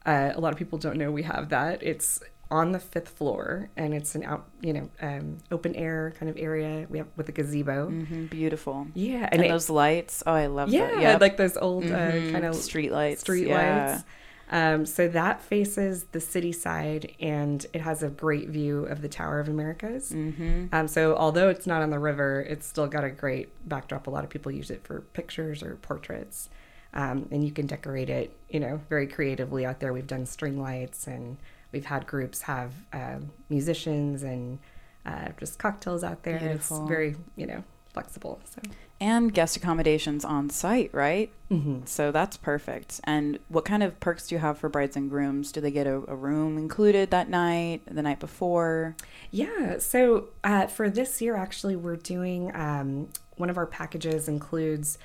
uh, 0.05 0.31
a 0.35 0.39
lot 0.39 0.53
of 0.53 0.59
people 0.59 0.77
don't 0.77 0.97
know 0.97 1.11
we 1.11 1.23
have 1.23 1.49
that. 1.49 1.81
It's 1.81 2.21
on 2.51 2.71
the 2.71 2.79
fifth 2.79 3.09
floor, 3.09 3.69
and 3.75 3.93
it's 3.93 4.13
an 4.15 4.23
out, 4.23 4.45
you 4.61 4.71
know, 4.73 4.89
um, 5.01 5.37
open 5.51 5.75
air 5.75 6.13
kind 6.19 6.29
of 6.29 6.37
area. 6.37 6.85
We 6.89 6.99
have 6.99 7.07
with 7.15 7.27
a 7.29 7.31
gazebo. 7.31 7.87
hmm 7.89 8.25
Beautiful. 8.25 8.87
Yeah, 8.93 9.27
And, 9.31 9.43
it- 9.43 9.49
those 9.49 9.69
lights. 9.69 10.21
Oh, 10.27 10.33
I 10.33 10.45
love 10.47 10.69
yeah. 10.69 10.99
Yep. 10.99 11.21
like 11.21 11.37
those 11.37 11.57
old 11.57 11.83
Mhm. 11.85 12.29
uh, 12.29 12.31
kind 12.31 12.45
of 12.45 12.55
street 12.55 12.91
lights. 12.91 13.21
street 13.21 13.47
yeah. 13.47 13.87
lights. 13.93 14.03
Um, 14.51 14.85
so 14.85 15.07
that 15.07 15.41
faces 15.41 16.03
the 16.11 16.19
city 16.21 16.51
side, 16.51 17.13
and 17.19 17.65
it 17.73 17.81
has 17.81 18.03
a 18.03 18.09
great 18.09 18.47
view 18.49 18.83
of 18.85 19.01
the 19.01 19.09
Tower 19.09 19.39
of 19.39 19.49
Americas. 19.49 20.11
Mm-hmm. 20.11 20.67
Um, 20.71 20.87
so 20.87 21.15
although 21.15 21.49
it's 21.49 21.65
not 21.65 21.81
on 21.81 21.89
the 21.89 21.97
river, 21.97 22.45
it's 22.47 22.67
still 22.67 22.85
got 22.85 23.03
a 23.03 23.09
great 23.09 23.49
backdrop. 23.67 24.05
A 24.05 24.11
lot 24.11 24.23
of 24.23 24.29
people 24.29 24.51
use 24.51 24.69
it 24.69 24.83
for 24.85 25.01
pictures 25.01 25.63
or 25.63 25.77
portraits, 25.77 26.49
um, 26.93 27.27
and 27.31 27.43
you 27.43 27.51
can 27.51 27.65
decorate 27.65 28.11
it, 28.11 28.37
you 28.47 28.59
know, 28.59 28.81
very 28.87 29.07
creatively 29.07 29.65
out 29.65 29.79
there. 29.79 29.91
We've 29.91 30.05
done 30.05 30.27
string 30.27 30.61
lights, 30.61 31.07
and 31.07 31.37
we've 31.75 31.85
had 31.85 32.07
groups 32.07 32.41
have 32.43 32.71
um, 32.93 33.29
musicians 33.49 34.23
and 34.23 34.59
uh, 35.05 35.27
just 35.37 35.59
cocktails 35.59 36.03
out 36.05 36.23
there. 36.23 36.39
Beautiful. 36.39 36.79
It's 36.79 36.87
very, 36.87 37.15
you 37.35 37.45
know, 37.45 37.63
flexible. 37.93 38.39
So 38.45 38.61
And 39.01 39.33
guest 39.33 39.57
accommodations 39.57 40.23
on 40.23 40.49
site, 40.49 40.89
right? 40.93 41.31
mm-hmm. 41.51 41.79
So 41.85 42.13
that's 42.13 42.37
perfect. 42.37 43.01
And 43.03 43.39
what 43.49 43.65
kind 43.65 43.83
of 43.83 43.99
perks 43.99 44.27
do 44.27 44.35
you 44.35 44.39
have 44.39 44.57
for 44.57 44.69
brides 44.69 44.95
and 44.95 45.09
grooms? 45.09 45.51
Do 45.51 45.59
they 45.59 45.69
get 45.69 45.85
a, 45.85 45.95
a 46.07 46.15
room 46.15 46.57
included 46.57 47.11
that 47.11 47.29
night, 47.29 47.81
the 47.91 48.01
night 48.01 48.21
before? 48.21 48.95
Yeah. 49.29 49.77
So 49.79 50.29
uh, 50.45 50.67
for 50.67 50.89
this 50.89 51.21
year, 51.21 51.35
actually, 51.35 51.75
we're 51.75 51.97
doing 51.97 52.55
um, 52.55 53.09
one 53.35 53.49
of 53.49 53.57
our 53.57 53.67
packages 53.67 54.29
includes 54.29 54.97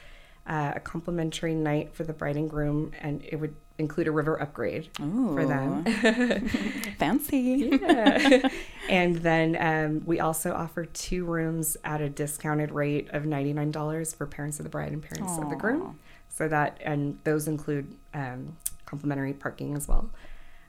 uh, 0.47 0.73
a 0.77 0.81
complimentary 0.81 1.55
night 1.55 1.93
for 1.93 2.05
the 2.05 2.12
bride 2.12 2.37
and 2.37 2.49
groom, 2.49 2.93
and 3.00 3.23
it 3.25 3.37
would 3.37 3.57
include 3.80 4.06
a 4.06 4.12
river 4.12 4.40
upgrade 4.40 4.88
Ooh. 5.00 5.34
for 5.34 5.44
them. 5.44 5.84
Fancy. 6.99 7.78
yeah. 7.82 8.49
and 8.88 9.16
then 9.16 9.56
um, 9.58 10.02
we 10.06 10.20
also 10.20 10.52
offer 10.52 10.84
two 10.84 11.25
rooms 11.25 11.76
at 11.84 12.00
a 12.00 12.08
discounted 12.08 12.70
rate 12.70 13.08
of 13.10 13.25
$99 13.25 14.14
for 14.14 14.26
parents 14.26 14.60
of 14.60 14.64
the 14.64 14.70
bride 14.70 14.92
and 14.92 15.02
parents 15.02 15.38
of 15.38 15.50
the 15.50 15.56
groom. 15.56 15.99
So 16.28 16.46
that, 16.49 16.78
and 16.84 17.18
those 17.25 17.49
include 17.49 17.94
um, 18.14 18.56
complimentary 18.87 19.32
parking 19.32 19.75
as 19.76 19.88
well. 19.88 20.10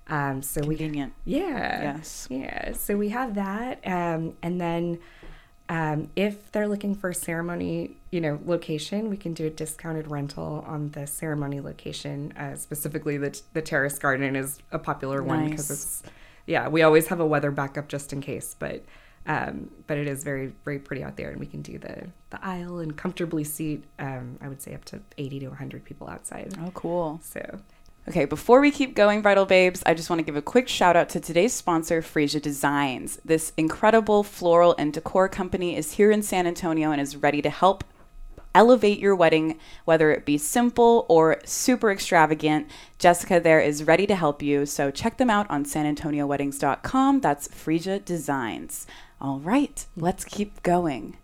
Um, 0.07 0.41
so 0.41 0.61
we, 0.61 0.75
Convenient. 0.75 1.13
yeah. 1.23 1.95
Yes. 1.95 2.27
Yeah. 2.29 2.73
So 2.73 2.97
we 2.97 3.09
have 3.09 3.35
that. 3.35 3.79
Um, 3.85 4.35
and 4.41 4.59
then 4.59 4.99
um, 5.71 6.09
if 6.17 6.51
they're 6.51 6.67
looking 6.67 6.95
for 6.95 7.11
a 7.11 7.15
ceremony, 7.15 7.95
you 8.11 8.19
know, 8.19 8.39
location, 8.45 9.09
we 9.09 9.15
can 9.15 9.33
do 9.33 9.47
a 9.47 9.49
discounted 9.49 10.11
rental 10.11 10.65
on 10.67 10.91
the 10.91 11.07
ceremony 11.07 11.61
location. 11.61 12.33
Uh, 12.37 12.55
specifically, 12.57 13.17
the, 13.17 13.39
the 13.53 13.61
terrace 13.61 13.97
garden 13.97 14.35
is 14.35 14.59
a 14.73 14.77
popular 14.77 15.23
one 15.23 15.49
because 15.49 15.71
it's, 15.71 16.03
yeah, 16.45 16.67
we 16.67 16.81
always 16.81 17.07
have 17.07 17.21
a 17.21 17.25
weather 17.25 17.51
backup 17.51 17.87
just 17.87 18.11
in 18.11 18.19
case, 18.21 18.53
but. 18.59 18.83
Um, 19.27 19.69
but 19.85 19.99
it 19.99 20.07
is 20.07 20.23
very, 20.23 20.51
very 20.65 20.79
pretty 20.79 21.03
out 21.03 21.15
there, 21.15 21.29
and 21.29 21.39
we 21.39 21.45
can 21.45 21.61
do 21.61 21.77
the 21.77 22.07
the 22.31 22.43
aisle 22.43 22.79
and 22.79 22.97
comfortably 22.97 23.43
seat. 23.43 23.83
Um, 23.99 24.39
I 24.41 24.47
would 24.49 24.63
say 24.63 24.73
up 24.73 24.83
to 24.85 24.99
eighty 25.19 25.39
to 25.41 25.51
hundred 25.51 25.85
people 25.85 26.09
outside. 26.09 26.55
Oh, 26.59 26.71
cool. 26.73 27.19
So 27.23 27.59
Okay, 28.07 28.25
before 28.25 28.61
we 28.61 28.71
keep 28.71 28.95
going, 28.95 29.21
Bridal 29.21 29.45
Babes, 29.45 29.83
I 29.85 29.93
just 29.93 30.09
want 30.09 30.19
to 30.19 30.23
give 30.23 30.35
a 30.35 30.41
quick 30.41 30.67
shout 30.67 30.95
out 30.95 31.07
to 31.09 31.19
today's 31.19 31.53
sponsor, 31.53 32.01
Frisia 32.01 32.39
Designs. 32.39 33.19
This 33.23 33.53
incredible 33.57 34.23
floral 34.23 34.73
and 34.79 34.91
decor 34.91 35.29
company 35.29 35.77
is 35.77 35.93
here 35.93 36.09
in 36.09 36.23
San 36.23 36.47
Antonio 36.47 36.91
and 36.91 36.99
is 36.99 37.15
ready 37.15 37.43
to 37.43 37.51
help 37.51 37.83
elevate 38.55 38.97
your 38.97 39.15
wedding, 39.15 39.59
whether 39.85 40.11
it 40.11 40.25
be 40.25 40.39
simple 40.39 41.05
or 41.09 41.39
super 41.45 41.91
extravagant. 41.91 42.67
Jessica 42.97 43.39
there 43.39 43.61
is 43.61 43.83
ready 43.83 44.07
to 44.07 44.15
help 44.15 44.41
you. 44.41 44.65
So 44.65 44.89
check 44.89 45.17
them 45.17 45.29
out 45.29 45.49
on 45.51 45.63
sanantonioweddings.com. 45.63 47.21
That's 47.21 47.49
Frisia 47.49 47.99
Designs. 47.99 48.87
All 49.21 49.39
right, 49.39 49.85
let's 49.95 50.25
keep 50.25 50.63
going. 50.63 51.17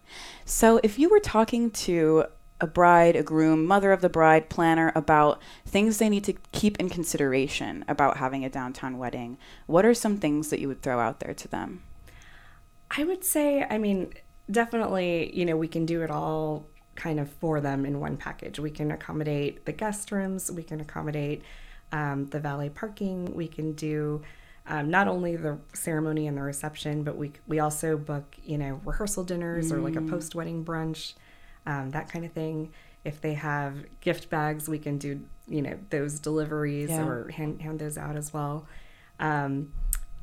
So 0.45 0.79
if 0.83 0.99
you 0.99 1.09
were 1.09 1.19
talking 1.19 1.71
to 1.71 2.25
a 2.59 2.67
bride, 2.67 3.15
a 3.15 3.23
groom, 3.23 3.65
mother 3.65 3.91
of 3.91 4.01
the 4.01 4.09
bride, 4.09 4.49
planner 4.49 4.91
about 4.95 5.39
things 5.65 5.97
they 5.97 6.09
need 6.09 6.23
to 6.23 6.33
keep 6.51 6.77
in 6.79 6.89
consideration 6.89 7.85
about 7.87 8.17
having 8.17 8.43
a 8.43 8.49
downtown 8.49 8.97
wedding, 8.97 9.37
what 9.67 9.85
are 9.85 9.93
some 9.93 10.17
things 10.17 10.49
that 10.49 10.59
you 10.59 10.67
would 10.67 10.81
throw 10.81 10.99
out 10.99 11.19
there 11.19 11.33
to 11.33 11.47
them? 11.47 11.83
I 12.89 13.03
would 13.03 13.23
say, 13.23 13.63
I 13.69 13.77
mean, 13.77 14.13
definitely, 14.49 15.35
you 15.37 15.45
know, 15.45 15.57
we 15.57 15.67
can 15.67 15.85
do 15.85 16.01
it 16.01 16.09
all 16.09 16.67
kind 16.95 17.19
of 17.19 17.29
for 17.29 17.61
them 17.61 17.85
in 17.85 17.99
one 17.99 18.17
package. 18.17 18.59
We 18.59 18.71
can 18.71 18.91
accommodate 18.91 19.65
the 19.65 19.71
guest 19.71 20.11
rooms, 20.11 20.51
we 20.51 20.63
can 20.63 20.81
accommodate 20.81 21.43
um, 21.91 22.25
the 22.27 22.39
valet 22.39 22.69
parking, 22.69 23.33
we 23.35 23.47
can 23.47 23.73
do 23.73 24.23
um, 24.67 24.89
not 24.89 25.07
only 25.07 25.35
the 25.35 25.59
ceremony 25.73 26.27
and 26.27 26.37
the 26.37 26.41
reception, 26.41 27.03
but 27.03 27.15
we 27.15 27.31
we 27.47 27.59
also 27.59 27.97
book, 27.97 28.35
you 28.43 28.57
know, 28.57 28.81
rehearsal 28.83 29.23
dinners 29.23 29.71
or 29.71 29.79
like 29.79 29.95
a 29.95 30.01
post 30.01 30.35
wedding 30.35 30.65
brunch, 30.65 31.13
um, 31.67 31.91
that 31.91 32.11
kind 32.11 32.25
of 32.25 32.31
thing. 32.31 32.71
If 33.05 33.21
they 33.21 33.35
have 33.35 33.85
gift 34.01 34.29
bags, 34.31 34.67
we 34.67 34.79
can 34.79 34.97
do, 34.97 35.21
you 35.47 35.61
know, 35.61 35.77
those 35.91 36.19
deliveries 36.19 36.89
Yeah. 36.89 37.05
or 37.05 37.29
hand, 37.29 37.61
hand 37.61 37.77
those 37.79 37.97
out 37.97 38.15
as 38.17 38.33
well. 38.33 38.65
Um, 39.19 39.71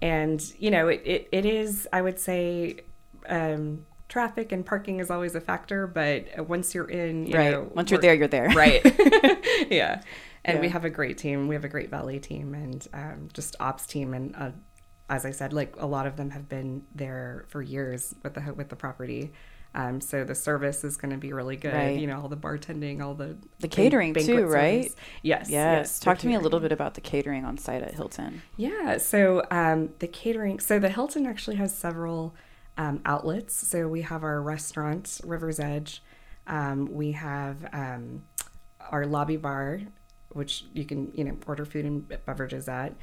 and 0.02 0.42
you 0.58 0.70
know 0.70 0.88
it, 0.88 1.00
it, 1.04 1.28
it 1.30 1.46
is 1.46 1.88
i 1.92 2.02
would 2.02 2.18
say 2.18 2.76
um, 3.28 3.86
traffic 4.08 4.50
and 4.52 4.66
parking 4.66 4.98
is 4.98 5.08
always 5.08 5.34
a 5.36 5.40
factor 5.40 5.86
but 5.86 6.46
once 6.48 6.74
you're 6.74 6.90
in 6.90 7.26
you 7.26 7.34
right. 7.34 7.52
know, 7.52 7.70
Once 7.74 7.90
you're 7.90 8.00
there, 8.00 8.12
you're 8.12 8.28
there. 8.28 8.48
right 8.50 8.82
yeah 9.70 10.02
and 10.44 10.60
we 10.60 10.68
have 10.68 10.84
a 10.84 10.90
great 10.90 11.16
team 11.16 11.46
we 11.48 11.54
have 11.54 11.64
a 11.64 11.68
great 11.68 11.90
valet 11.90 12.18
team 12.18 12.54
and 12.54 12.86
um, 12.92 13.28
just 13.32 13.54
ops 13.60 13.86
team 13.86 14.12
and 14.14 14.34
uh, 14.36 14.50
as 15.08 15.24
i 15.24 15.30
said 15.30 15.52
like 15.52 15.74
a 15.78 15.86
lot 15.86 16.06
of 16.06 16.16
them 16.16 16.30
have 16.30 16.48
been 16.48 16.82
there 16.94 17.44
for 17.48 17.62
years 17.62 18.14
with 18.24 18.34
the 18.34 18.40
with 18.54 18.68
the 18.68 18.76
property 18.76 19.32
um, 19.74 20.00
so 20.00 20.24
the 20.24 20.34
service 20.34 20.84
is 20.84 20.96
going 20.96 21.10
to 21.10 21.16
be 21.16 21.32
really 21.32 21.56
good 21.56 21.74
Right. 21.74 21.98
you 21.98 22.06
know 22.06 22.20
all 22.20 22.28
the 22.28 22.36
bartending 22.36 23.02
all 23.02 23.14
the 23.14 23.36
The 23.60 23.68
catering 23.68 24.14
too, 24.14 24.44
right? 24.46 24.84
service. 24.84 24.96
yes 25.22 25.50
Yes. 25.50 25.98
Talk 26.00 26.18
to 26.18 26.26
me 26.26 26.34
a 26.34 26.40
little 26.40 26.60
bit 26.60 26.72
about 26.72 26.94
the 26.94 27.00
catering 27.00 27.44
on 27.44 27.58
site 27.58 27.82
at 27.82 27.94
Hilton. 27.94 28.42
Yeah, 28.56 28.98
so 28.98 29.42
um, 29.50 29.90
the 29.98 30.06
catering, 30.08 30.60
so 30.60 30.78
the 30.78 30.88
Hilton 30.90 31.26
actually 31.26 31.56
has 31.56 31.76
several 31.76 32.34
um, 32.76 33.00
outlets. 33.04 33.54
So 33.54 33.86
we 33.88 34.02
have 34.02 34.22
our 34.24 34.40
restaurant, 34.42 35.20
River's 35.24 35.60
Edge. 35.60 36.02
Um, 36.46 36.86
we 36.92 37.12
have 37.12 37.68
um, 37.72 38.22
our 38.90 39.06
lobby 39.06 39.36
bar, 39.36 39.80
which 40.30 40.64
you 40.72 40.84
can, 40.84 41.10
you 41.14 41.24
know, 41.24 41.36
order 41.46 41.64
food 41.64 41.84
and 41.84 42.06
beverages 42.26 42.68
at. 42.68 42.94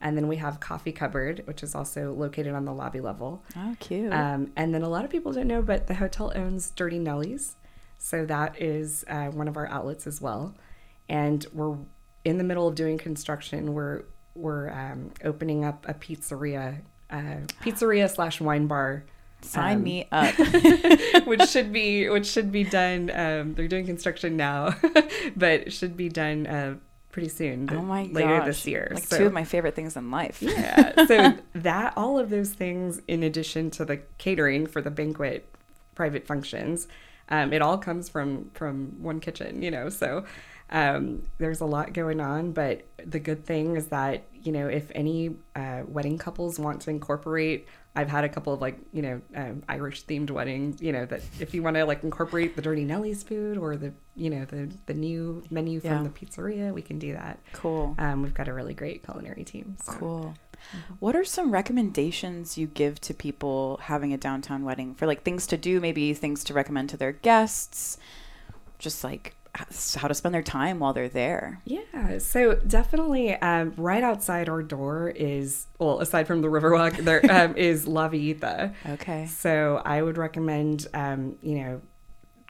And 0.00 0.16
then 0.16 0.28
we 0.28 0.36
have 0.36 0.60
Coffee 0.60 0.92
Cupboard, 0.92 1.42
which 1.44 1.62
is 1.62 1.74
also 1.74 2.14
located 2.14 2.54
on 2.54 2.64
the 2.64 2.72
lobby 2.72 3.00
level. 3.00 3.44
Oh, 3.56 3.76
cute. 3.80 4.12
Um, 4.12 4.50
and 4.56 4.74
then 4.74 4.82
a 4.82 4.88
lot 4.88 5.04
of 5.04 5.10
people 5.10 5.32
don't 5.32 5.46
know, 5.46 5.60
but 5.60 5.88
the 5.88 5.94
hotel 5.94 6.32
owns 6.34 6.70
Dirty 6.70 6.98
Nellies. 6.98 7.56
So 7.98 8.24
that 8.24 8.60
is 8.60 9.04
uh, 9.08 9.26
one 9.26 9.46
of 9.46 9.58
our 9.58 9.66
outlets 9.68 10.06
as 10.06 10.20
well. 10.20 10.54
And 11.08 11.44
we're 11.52 11.76
in 12.24 12.38
the 12.38 12.44
middle 12.44 12.66
of 12.66 12.74
doing 12.74 12.96
construction. 12.96 13.74
We're 13.74 14.04
we're 14.34 14.70
um, 14.70 15.10
opening 15.24 15.64
up 15.64 15.84
a 15.88 15.92
pizzeria, 15.92 16.80
uh, 17.10 17.46
pizzeria 17.60 18.08
slash 18.14 18.40
wine 18.40 18.66
bar, 18.66 19.04
Sign 19.42 19.76
um, 19.76 19.82
me 19.82 20.08
up. 20.12 20.34
which 21.26 21.44
should 21.48 21.72
be 21.72 22.08
which 22.08 22.26
should 22.26 22.52
be 22.52 22.64
done. 22.64 23.10
Um, 23.10 23.54
they're 23.54 23.68
doing 23.68 23.86
construction 23.86 24.36
now, 24.36 24.74
but 25.36 25.60
it 25.60 25.72
should 25.72 25.96
be 25.96 26.08
done 26.08 26.46
uh, 26.46 26.76
pretty 27.12 27.28
soon. 27.28 27.68
oh 27.72 27.82
my 27.82 28.04
gosh. 28.06 28.14
later 28.14 28.42
this 28.44 28.66
year. 28.66 28.88
Like 28.94 29.04
So- 29.04 29.18
two 29.18 29.26
of 29.26 29.32
my 29.32 29.44
favorite 29.44 29.74
things 29.74 29.96
in 29.96 30.10
life. 30.10 30.40
yeah. 30.42 31.04
So 31.06 31.34
that 31.54 31.92
all 31.96 32.18
of 32.18 32.30
those 32.30 32.50
things, 32.50 33.00
in 33.08 33.22
addition 33.22 33.70
to 33.72 33.84
the 33.84 33.98
catering 34.18 34.66
for 34.66 34.80
the 34.80 34.90
banquet, 34.90 35.46
private 35.94 36.26
functions, 36.26 36.86
um, 37.28 37.52
it 37.52 37.62
all 37.62 37.78
comes 37.78 38.08
from 38.08 38.50
from 38.54 39.02
one 39.02 39.20
kitchen. 39.20 39.62
You 39.62 39.70
know, 39.70 39.88
so 39.88 40.24
um, 40.70 41.22
there's 41.38 41.60
a 41.60 41.64
lot 41.64 41.92
going 41.92 42.20
on. 42.20 42.52
But 42.52 42.82
the 43.04 43.18
good 43.18 43.44
thing 43.44 43.76
is 43.76 43.86
that 43.88 44.24
you 44.32 44.52
know 44.52 44.68
if 44.68 44.90
any 44.94 45.36
uh, 45.56 45.82
wedding 45.86 46.18
couples 46.18 46.58
want 46.58 46.80
to 46.82 46.90
incorporate. 46.90 47.66
I've 47.96 48.08
had 48.08 48.22
a 48.24 48.28
couple 48.28 48.52
of 48.52 48.60
like 48.60 48.78
you 48.92 49.02
know 49.02 49.20
um, 49.34 49.62
Irish 49.68 50.04
themed 50.06 50.30
weddings. 50.30 50.80
You 50.80 50.92
know 50.92 51.06
that 51.06 51.22
if 51.40 51.54
you 51.54 51.62
want 51.62 51.76
to 51.76 51.84
like 51.84 52.04
incorporate 52.04 52.54
the 52.56 52.62
Dirty 52.62 52.84
Nellies 52.84 53.24
food 53.24 53.58
or 53.58 53.76
the 53.76 53.92
you 54.14 54.30
know 54.30 54.44
the 54.44 54.70
the 54.86 54.94
new 54.94 55.42
menu 55.50 55.80
from 55.80 55.90
Yeah. 55.90 56.02
the 56.04 56.10
pizzeria, 56.10 56.72
we 56.72 56.82
can 56.82 56.98
do 56.98 57.12
that. 57.14 57.40
Cool. 57.52 57.94
Um, 57.98 58.22
we've 58.22 58.34
got 58.34 58.46
a 58.48 58.54
really 58.54 58.74
great 58.74 59.02
culinary 59.04 59.44
team. 59.44 59.76
so. 59.82 59.92
Cool. 59.92 60.34
What 60.98 61.16
are 61.16 61.24
some 61.24 61.50
recommendations 61.52 62.58
you 62.58 62.66
give 62.66 63.00
to 63.00 63.14
people 63.14 63.80
having 63.82 64.12
a 64.12 64.18
downtown 64.18 64.62
wedding 64.62 64.94
for 64.94 65.06
like 65.06 65.22
things 65.22 65.46
to 65.48 65.56
do, 65.56 65.80
maybe 65.80 66.12
things 66.12 66.44
to 66.44 66.54
recommend 66.54 66.90
to 66.90 66.98
their 66.98 67.12
guests, 67.12 67.96
just 68.78 69.02
like 69.02 69.34
how 69.54 70.08
to 70.08 70.14
spend 70.14 70.34
their 70.34 70.42
time 70.42 70.78
while 70.78 70.92
they're 70.92 71.08
there? 71.08 71.60
Yeah, 71.64 72.18
so 72.18 72.54
definitely 72.54 73.34
um, 73.34 73.74
right 73.76 74.02
outside 74.02 74.48
our 74.48 74.62
door 74.62 75.12
is, 75.14 75.66
well, 75.78 76.00
aside 76.00 76.26
from 76.26 76.42
the 76.42 76.48
Riverwalk, 76.48 76.96
there 76.98 77.20
um, 77.30 77.56
is 77.56 77.86
La 77.86 78.08
Villita. 78.08 78.74
Okay. 78.88 79.26
So 79.26 79.82
I 79.84 80.02
would 80.02 80.18
recommend, 80.18 80.86
um, 80.94 81.36
you 81.42 81.56
know, 81.56 81.80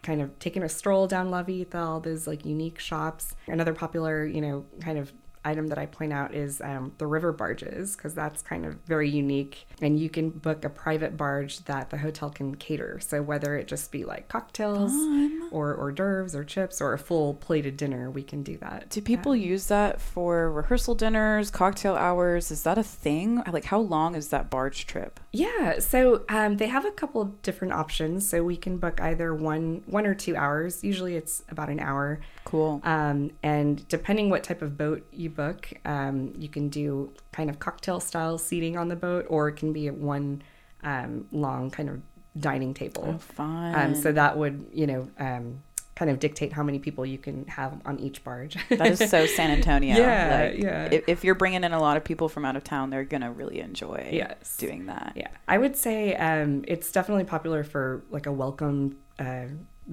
kind 0.03 0.23
of 0.23 0.39
taking 0.39 0.63
a 0.63 0.69
stroll 0.69 1.07
down 1.07 1.31
La 1.31 1.43
Villita, 1.43 1.77
all 1.77 2.01
those 2.01 2.27
like 2.27 2.45
unique 2.45 2.79
shops. 2.79 3.35
Another 3.47 3.75
popular, 3.75 4.25
you 4.25 4.41
know, 4.41 4.65
kind 4.81 4.99
of 4.99 5.13
item 5.45 5.69
that 5.69 5.79
I 5.79 5.87
point 5.87 6.13
out 6.13 6.35
is 6.35 6.61
um, 6.61 6.93
the 6.99 7.07
river 7.07 7.33
barges 7.33 7.97
because 7.97 8.15
that's 8.15 8.43
kind 8.43 8.67
of 8.67 8.75
very 8.87 9.09
unique. 9.09 9.67
And 9.81 9.99
you 9.99 10.11
can 10.11 10.31
book 10.31 10.65
a 10.65 10.71
private 10.71 11.17
barge 11.17 11.65
that 11.65 11.91
the 11.91 11.99
hotel 11.99 12.31
can 12.31 12.55
cater. 12.57 13.01
So 13.01 13.23
whether 13.23 13.57
it 13.57 13.67
just 13.67 13.91
be 13.91 14.05
like 14.05 14.29
cocktails 14.29 14.93
Fun. 14.93 15.49
or 15.51 15.75
hors 15.75 15.93
d'oeuvres 15.93 16.35
or 16.35 16.45
chips 16.45 16.81
or 16.81 16.93
a 16.93 16.99
full 16.99 17.35
plated 17.35 17.77
dinner, 17.77 18.11
we 18.11 18.23
can 18.23 18.43
do 18.43 18.57
that. 18.59 18.91
Do 18.91 19.01
people 19.01 19.35
use 19.35 19.67
that 19.67 20.01
for 20.01 20.51
rehearsal 20.51 20.95
dinners, 20.95 21.51
cocktail 21.51 21.95
hours? 21.95 22.51
Is 22.51 22.63
that 22.65 22.79
a 22.79 22.83
thing? 22.83 23.43
Like, 23.51 23.65
how 23.65 23.81
long 23.81 24.15
is 24.15 24.29
that 24.29 24.51
barge 24.51 24.87
trip? 24.87 25.21
Yeah, 25.33 25.79
so 25.79 26.25
um, 26.29 26.57
they 26.57 26.67
have 26.67 26.85
a 26.85 26.91
couple 26.91 27.23
of 27.23 27.41
different 27.43 27.73
options. 27.73 28.29
So 28.29 28.45
we 28.45 28.57
can 28.57 28.79
book 28.79 29.01
either 29.01 29.35
one, 29.35 29.83
one 29.87 30.07
or 30.07 30.15
two 30.15 30.37
hours. 30.37 30.85
Usually 30.85 31.17
it's 31.17 31.43
about 31.49 31.69
an 31.69 31.81
hour. 31.81 32.21
Cool. 32.45 32.81
Um, 32.85 33.31
and 33.43 33.87
depending 33.89 34.31
what 34.31 34.43
type 34.43 34.63
of 34.63 34.77
boat 34.77 35.07
you 35.13 35.31
book, 35.31 35.69
um, 35.85 36.33
you 36.37 36.49
can 36.49 36.69
do 36.69 37.13
kind 37.33 37.49
of 37.51 37.59
cocktail 37.59 38.01
style 38.01 38.39
seating 38.39 38.77
on 38.77 38.89
the 38.89 38.97
boat, 38.97 39.27
or 39.29 39.49
it 39.49 39.57
can 39.57 39.73
be 39.73 39.87
at 39.89 39.95
one 39.95 40.43
um, 40.83 41.27
long 41.33 41.71
kind 41.71 41.89
of 41.89 42.01
dining 42.41 42.75
table. 42.75 43.05
Oh, 43.15 43.19
fun. 43.19 43.75
Um, 43.75 43.95
so 43.95 44.13
that 44.13 44.37
would, 44.39 44.67
you 44.73 44.87
know, 44.87 45.09
um, 45.19 45.63
kind 45.97 46.11
of 46.11 46.19
dictate 46.19 46.51
how 46.53 46.63
many 46.63 46.79
people 46.79 47.05
you 47.05 47.19
can 47.19 47.45
have 47.47 47.79
on 47.85 47.99
each 48.01 48.25
barge. 48.25 48.57
that 48.71 48.87
is 48.93 49.11
so 49.11 49.27
San 49.37 49.51
Antonio. 49.51 49.97
Yeah, 49.97 50.49
Like, 50.51 50.63
yeah. 50.63 50.89
If, 50.91 51.05
if 51.09 51.25
you're 51.25 51.35
bringing 51.35 51.63
in 51.63 51.73
a 51.75 51.81
lot 51.81 51.99
of 51.99 52.05
people 52.05 52.31
from 52.31 52.47
out 52.47 52.57
of 52.57 52.65
town, 52.65 52.89
they're 52.89 53.05
gonna 53.05 53.31
really 53.31 53.61
enjoy 53.61 54.09
Yes. 54.11 54.57
doing 54.57 54.87
that. 54.87 55.13
Yeah, 55.15 55.29
I 55.47 55.59
would 55.59 55.77
say 55.77 56.15
um, 56.17 56.65
it's 56.67 56.91
definitely 56.91 57.25
popular 57.25 57.63
for 57.65 58.03
like 58.11 58.25
a 58.25 58.33
welcome 58.33 58.97
uh, 59.19 59.45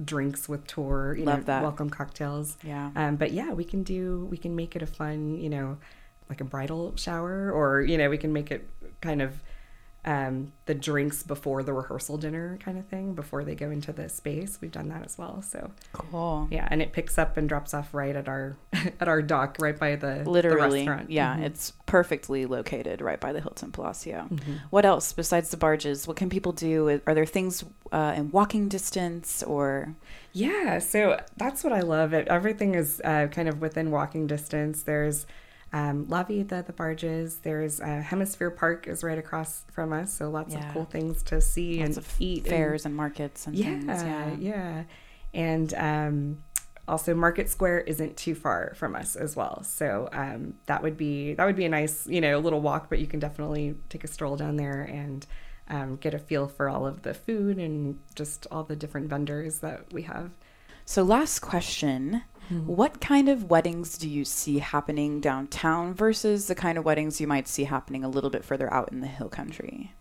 drinks 0.04 0.48
with 0.48 0.66
tour, 0.66 1.16
you 1.18 1.24
Love 1.24 1.38
know, 1.40 1.44
that. 1.44 1.62
welcome 1.62 1.90
cocktails. 1.90 2.56
Yeah. 2.62 2.90
Um, 2.94 3.16
but 3.16 3.32
yeah, 3.32 3.52
we 3.52 3.64
can 3.64 3.82
do 3.82 4.26
we 4.30 4.36
can 4.36 4.54
make 4.54 4.76
it 4.76 4.82
a 4.82 4.86
fun, 4.86 5.36
you 5.38 5.48
know, 5.48 5.78
like 6.28 6.40
a 6.40 6.44
bridal 6.44 6.94
shower, 6.96 7.50
or 7.50 7.82
you 7.82 7.98
know, 7.98 8.08
we 8.10 8.18
can 8.18 8.32
make 8.32 8.50
it 8.50 8.68
kind 9.00 9.22
of 9.22 9.40
um, 10.08 10.52
the 10.64 10.74
drinks 10.74 11.22
before 11.22 11.62
the 11.62 11.72
rehearsal 11.74 12.16
dinner 12.16 12.58
kind 12.64 12.78
of 12.78 12.86
thing 12.86 13.12
before 13.14 13.44
they 13.44 13.54
go 13.54 13.70
into 13.70 13.92
the 13.92 14.08
space. 14.08 14.56
We've 14.58 14.72
done 14.72 14.88
that 14.88 15.04
as 15.04 15.18
well. 15.18 15.42
So 15.42 15.70
Cool. 15.92 16.48
yeah, 16.50 16.66
and 16.70 16.80
it 16.80 16.92
picks 16.92 17.18
up 17.18 17.36
and 17.36 17.46
drops 17.46 17.74
off 17.74 17.92
right 17.92 18.16
at 18.16 18.26
our 18.26 18.56
at 19.00 19.06
our 19.06 19.20
dock, 19.20 19.58
right 19.60 19.78
by 19.78 19.96
the 19.96 20.22
the 20.24 20.30
Literally. 20.30 20.78
restaurant. 20.80 21.10
Yeah, 21.10 21.36
Mhm. 21.36 21.42
it's 21.44 21.72
perfectly 21.84 22.46
located 22.46 23.02
right 23.02 23.20
by 23.20 23.32
the 23.34 23.40
Hilton 23.42 23.70
Palacio. 23.70 24.28
Mm-hmm. 24.30 24.52
What 24.70 24.86
else 24.86 25.12
besides 25.12 25.50
the 25.50 25.58
barges? 25.58 26.08
What 26.08 26.16
can 26.16 26.30
people 26.30 26.52
do? 26.52 27.00
Are 27.06 27.14
there 27.14 27.26
things 27.26 27.64
uh, 27.92 28.14
in 28.16 28.30
walking 28.30 28.68
distance 28.68 29.42
or 29.42 29.94
Yeah, 30.32 30.78
so 30.78 31.20
that's 31.36 31.62
what 31.64 31.72
I 31.74 31.80
love. 31.80 32.14
It 32.14 32.28
everything 32.28 32.74
is 32.74 33.02
uh, 33.04 33.26
kind 33.30 33.48
of 33.48 33.60
within 33.60 33.90
walking 33.90 34.26
distance. 34.26 34.82
There's 34.82 35.26
um, 35.72 36.06
La 36.08 36.24
Villita, 36.24 36.64
the 36.66 36.72
barges. 36.72 37.38
There's 37.38 37.80
uh, 37.80 38.02
HemisFair 38.06 38.56
Park 38.56 38.86
is 38.88 39.04
right 39.04 39.18
across 39.18 39.64
from 39.70 39.92
us, 39.92 40.12
so 40.12 40.30
lots 40.30 40.54
Yeah. 40.54 40.66
of 40.66 40.72
cool 40.72 40.84
things 40.86 41.22
to 41.24 41.40
see 41.40 41.78
lots 41.80 41.96
and 41.96 41.98
of 41.98 42.14
eat. 42.18 42.38
and- 42.38 42.46
fairs 42.48 42.86
and 42.86 42.94
markets 42.96 43.46
and 43.46 43.54
yeah, 43.56 43.64
things? 43.66 43.86
yeah, 44.02 44.34
yeah, 44.38 44.82
and 45.34 45.74
um, 45.74 46.38
also 46.86 47.14
Market 47.14 47.50
Square 47.50 47.80
isn't 47.82 48.16
too 48.16 48.34
far 48.34 48.72
from 48.76 48.94
us 48.96 49.14
as 49.14 49.36
well. 49.36 49.62
So 49.62 50.08
um, 50.12 50.54
that 50.66 50.82
would 50.82 50.96
be 50.96 51.34
that 51.34 51.44
would 51.44 51.56
be 51.56 51.66
a 51.66 51.68
nice 51.68 52.06
you 52.06 52.20
know 52.22 52.38
little 52.38 52.60
walk, 52.62 52.88
but 52.88 52.98
you 52.98 53.06
can 53.06 53.20
definitely 53.20 53.74
take 53.90 54.04
a 54.04 54.08
stroll 54.08 54.36
down 54.36 54.56
there 54.56 54.82
and. 54.82 55.26
Um, 55.70 55.96
get 55.96 56.14
a 56.14 56.18
feel 56.18 56.48
for 56.48 56.70
all 56.70 56.86
of 56.86 57.02
the 57.02 57.12
food 57.12 57.58
and 57.58 57.98
just 58.14 58.46
all 58.50 58.64
the 58.64 58.74
different 58.74 59.10
vendors 59.10 59.58
that 59.58 59.92
we 59.92 60.00
have. 60.04 60.30
So, 60.86 61.02
last 61.02 61.40
question. 61.40 62.22
What 62.50 63.00
kind 63.00 63.28
of 63.28 63.44
weddings 63.50 63.98
do 63.98 64.08
you 64.08 64.24
see 64.24 64.58
happening 64.58 65.20
downtown 65.20 65.92
versus 65.94 66.46
the 66.46 66.54
kind 66.54 66.78
of 66.78 66.84
weddings 66.84 67.20
you 67.20 67.26
might 67.26 67.46
see 67.48 67.64
happening 67.64 68.04
a 68.04 68.08
little 68.08 68.30
bit 68.30 68.44
further 68.44 68.72
out 68.72 68.90
in 68.90 69.00
the 69.00 69.06
hill 69.06 69.28
country? 69.28 69.92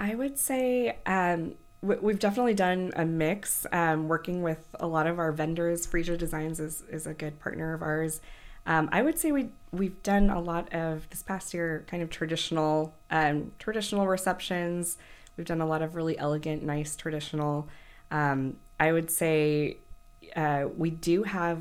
I 0.00 0.14
would 0.14 0.38
say 0.38 0.98
um, 1.06 1.54
we- 1.82 1.96
we've 1.96 2.18
definitely 2.18 2.54
done 2.54 2.92
a 2.96 3.04
mix. 3.04 3.66
Um, 3.72 4.08
working 4.08 4.42
with 4.42 4.66
a 4.80 4.86
lot 4.86 5.06
of 5.06 5.18
our 5.18 5.32
vendors, 5.32 5.86
Frisia 5.86 6.16
Designs 6.16 6.58
is, 6.60 6.82
is 6.90 7.06
a 7.06 7.14
good 7.14 7.38
partner 7.40 7.72
of 7.72 7.82
ours. 7.82 8.20
Um, 8.66 8.88
I 8.90 9.02
would 9.02 9.16
say 9.16 9.30
we 9.30 9.50
we've 9.70 10.02
done 10.02 10.28
a 10.28 10.40
lot 10.40 10.72
of 10.74 11.08
this 11.10 11.22
past 11.22 11.54
year, 11.54 11.84
kind 11.86 12.02
of 12.02 12.10
traditional 12.10 12.94
um, 13.10 13.52
traditional 13.60 14.08
receptions. 14.08 14.96
We've 15.36 15.46
done 15.46 15.60
a 15.60 15.66
lot 15.66 15.82
of 15.82 15.94
really 15.94 16.18
elegant, 16.18 16.64
nice 16.64 16.96
traditional. 16.96 17.68
Um, 18.10 18.56
I 18.80 18.90
would 18.90 19.08
say 19.10 19.76
uh, 20.34 20.66
we 20.76 20.90
do 20.90 21.22
have, 21.22 21.60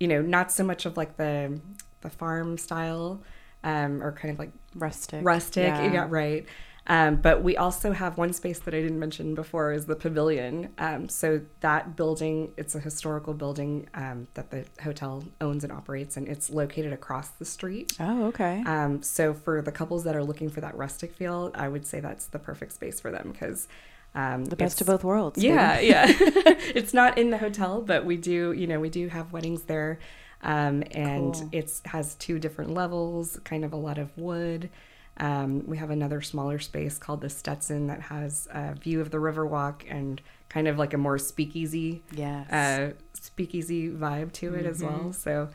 you 0.00 0.08
know, 0.08 0.20
not 0.20 0.52
so 0.52 0.64
much 0.64 0.86
of 0.86 0.96
like 0.96 1.16
the 1.16 1.60
the 2.00 2.10
farm 2.10 2.58
style, 2.58 3.22
um, 3.62 4.02
or 4.02 4.12
kind 4.12 4.32
of 4.32 4.38
like 4.38 4.52
Rustic. 4.74 5.24
rustic. 5.24 5.64
Yeah, 5.64 6.06
right. 6.08 6.46
Um, 6.86 7.16
but 7.16 7.42
we 7.42 7.56
also 7.56 7.92
have 7.92 8.18
one 8.18 8.32
space 8.32 8.58
that 8.60 8.74
I 8.74 8.80
didn't 8.80 8.98
mention 8.98 9.34
before 9.34 9.72
is 9.72 9.86
the 9.86 9.96
pavilion. 9.96 10.68
Um, 10.76 11.08
so 11.08 11.40
that 11.60 11.96
building, 11.96 12.52
it's 12.56 12.74
a 12.74 12.80
historical 12.80 13.32
building 13.32 13.88
um, 13.94 14.28
that 14.34 14.50
the 14.50 14.66
hotel 14.82 15.24
owns 15.40 15.64
and 15.64 15.72
operates, 15.72 16.16
and 16.16 16.28
it's 16.28 16.50
located 16.50 16.92
across 16.92 17.28
the 17.30 17.44
street. 17.46 17.96
Oh, 17.98 18.26
okay. 18.26 18.62
Um, 18.66 19.02
so 19.02 19.32
for 19.32 19.62
the 19.62 19.72
couples 19.72 20.04
that 20.04 20.14
are 20.14 20.24
looking 20.24 20.50
for 20.50 20.60
that 20.60 20.76
rustic 20.76 21.14
feel, 21.14 21.50
I 21.54 21.68
would 21.68 21.86
say 21.86 22.00
that's 22.00 22.26
the 22.26 22.38
perfect 22.38 22.72
space 22.74 23.00
for 23.00 23.10
them 23.10 23.30
because 23.32 23.66
um, 24.14 24.44
the 24.44 24.56
best 24.56 24.80
of 24.80 24.86
both 24.86 25.02
worlds. 25.04 25.42
yeah, 25.42 25.80
yeah. 25.80 26.06
it's 26.18 26.94
not 26.94 27.18
in 27.18 27.30
the 27.30 27.38
hotel, 27.38 27.80
but 27.80 28.04
we 28.04 28.16
do, 28.16 28.52
you 28.52 28.66
know, 28.66 28.78
we 28.80 28.88
do 28.90 29.08
have 29.08 29.32
weddings 29.32 29.62
there. 29.64 29.98
Um, 30.42 30.82
and 30.92 31.34
Cool. 31.34 31.48
it's 31.52 31.80
has 31.86 32.14
two 32.16 32.38
different 32.38 32.72
levels, 32.74 33.38
kind 33.44 33.64
of 33.64 33.72
a 33.72 33.76
lot 33.76 33.96
of 33.98 34.16
wood. 34.16 34.68
Um, 35.16 35.64
we 35.66 35.78
have 35.78 35.90
another 35.90 36.20
smaller 36.20 36.58
space 36.58 36.98
called 36.98 37.20
the 37.22 37.30
Stetson 37.30 37.86
that 37.86 38.02
has 38.02 38.46
a 38.52 38.74
view 38.74 39.00
of 39.00 39.10
the 39.10 39.18
Riverwalk 39.18 39.82
and 39.88 40.20
kind 40.48 40.68
of 40.68 40.76
like 40.76 40.92
a 40.92 40.98
more 40.98 41.18
speakeasy 41.18 42.02
Yes. 42.12 42.52
uh, 42.52 42.92
speakeasy 43.14 43.88
vibe 43.90 44.32
to 44.32 44.54
it 44.54 44.66
as 44.66 44.80
Mm-hmm. 44.82 44.86
well. 45.04 45.12
So 45.12 45.48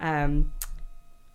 um, 0.00 0.52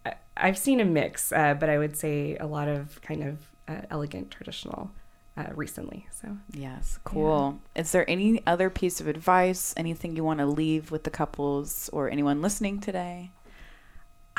I, 0.05 0.13
I've 0.37 0.57
seen 0.57 0.79
a 0.79 0.85
mix, 0.85 1.31
uh, 1.31 1.55
but 1.55 1.69
I 1.69 1.77
would 1.77 1.97
say 1.97 2.37
a 2.37 2.45
lot 2.47 2.67
of 2.67 3.01
kind 3.01 3.23
of 3.23 3.37
uh, 3.67 3.81
elegant 3.89 4.31
traditional 4.31 4.91
uh, 5.37 5.45
recently. 5.55 6.07
So 6.11 6.37
yes. 6.51 6.99
Cool. 7.03 7.59
Is 7.75 7.91
there 7.91 8.09
any 8.09 8.41
other 8.45 8.69
piece 8.69 8.99
of 9.01 9.07
advice, 9.07 9.73
anything 9.77 10.15
you 10.15 10.23
want 10.23 10.39
to 10.39 10.45
leave 10.45 10.91
with 10.91 11.03
the 11.03 11.09
couples 11.09 11.89
or 11.93 12.09
anyone 12.09 12.41
listening 12.41 12.79
today? 12.79 13.31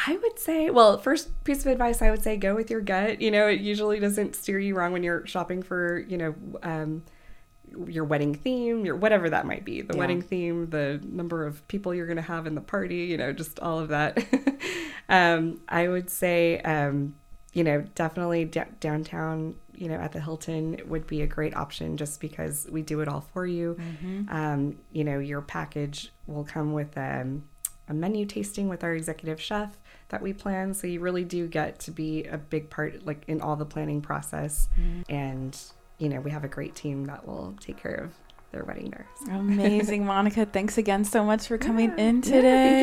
I 0.06 0.16
would 0.16 0.38
say, 0.38 0.70
well, 0.70 0.98
first 0.98 1.28
piece 1.44 1.60
of 1.64 1.70
advice 1.70 2.00
I 2.02 2.10
would 2.10 2.22
say 2.22 2.36
go 2.36 2.54
with 2.54 2.70
your 2.70 2.80
gut. 2.80 3.20
You 3.20 3.30
know, 3.30 3.46
it 3.48 3.60
usually 3.60 4.00
doesn't 4.00 4.34
steer 4.36 4.58
you 4.58 4.74
wrong 4.74 4.92
when 4.92 5.02
you're 5.02 5.26
shopping 5.26 5.62
for, 5.62 5.98
you 6.08 6.16
know, 6.18 6.34
um, 6.62 7.02
your 7.86 8.04
wedding 8.04 8.34
theme, 8.34 8.84
your 8.84 8.96
whatever 8.96 9.30
that 9.30 9.46
might 9.46 9.64
be, 9.64 9.80
the 9.82 9.94
Yeah. 9.94 10.00
wedding 10.00 10.20
theme, 10.22 10.70
the 10.70 11.00
number 11.04 11.46
of 11.46 11.66
people 11.68 11.94
you're 11.94 12.06
going 12.06 12.16
to 12.16 12.22
have 12.22 12.46
in 12.46 12.54
the 12.54 12.60
party, 12.60 12.96
you 13.04 13.16
know, 13.16 13.32
just 13.32 13.60
all 13.60 13.78
of 13.78 13.88
that. 13.88 14.18
um, 15.08 15.60
I 15.68 15.88
would 15.88 16.10
say, 16.10 16.60
um, 16.60 17.14
you 17.52 17.64
know, 17.64 17.82
definitely 17.94 18.44
d- 18.46 18.60
downtown, 18.80 19.54
you 19.74 19.88
know, 19.88 19.96
at 19.96 20.12
the 20.12 20.20
Hilton 20.20 20.80
would 20.86 21.06
be 21.06 21.22
a 21.22 21.26
great 21.26 21.56
option 21.56 21.96
just 21.96 22.20
because 22.20 22.66
we 22.70 22.82
do 22.82 23.00
it 23.00 23.08
all 23.08 23.22
for 23.32 23.46
you. 23.46 23.76
Um, 24.28 24.78
you 24.92 25.04
know, 25.04 25.18
your 25.18 25.40
package 25.40 26.12
will 26.26 26.44
come 26.44 26.72
with 26.72 26.96
um, 26.98 27.44
a 27.88 27.94
menu 27.94 28.26
tasting 28.26 28.68
with 28.68 28.84
our 28.84 28.94
executive 28.94 29.40
chef 29.40 29.76
that 30.10 30.20
we 30.22 30.32
plan. 30.32 30.74
So 30.74 30.86
you 30.86 31.00
really 31.00 31.24
do 31.24 31.46
get 31.48 31.78
to 31.80 31.90
be 31.90 32.24
a 32.24 32.38
big 32.38 32.70
part, 32.70 33.06
like 33.06 33.24
in 33.26 33.40
all 33.40 33.56
the 33.56 33.64
planning 33.64 34.02
process. 34.02 34.68
And, 35.08 35.58
you 35.98 36.08
know, 36.08 36.20
we 36.20 36.30
have 36.30 36.44
a 36.44 36.48
great 36.48 36.74
team 36.74 37.06
that 37.06 37.26
will 37.26 37.54
take 37.60 37.76
care 37.78 37.94
of 37.94 38.12
their 38.52 38.64
wedding 38.64 38.90
there. 38.90 39.06
So- 39.24 39.32
Amazing, 39.32 40.04
Monica. 40.12 40.46
Thanks 40.46 40.78
again 40.78 41.04
so 41.04 41.24
much 41.24 41.48
for 41.48 41.58
coming 41.58 41.90
Yeah, 41.96 42.04
in 42.04 42.16
yeah, 42.16 42.22
today. 42.22 42.42
thank 42.42 42.80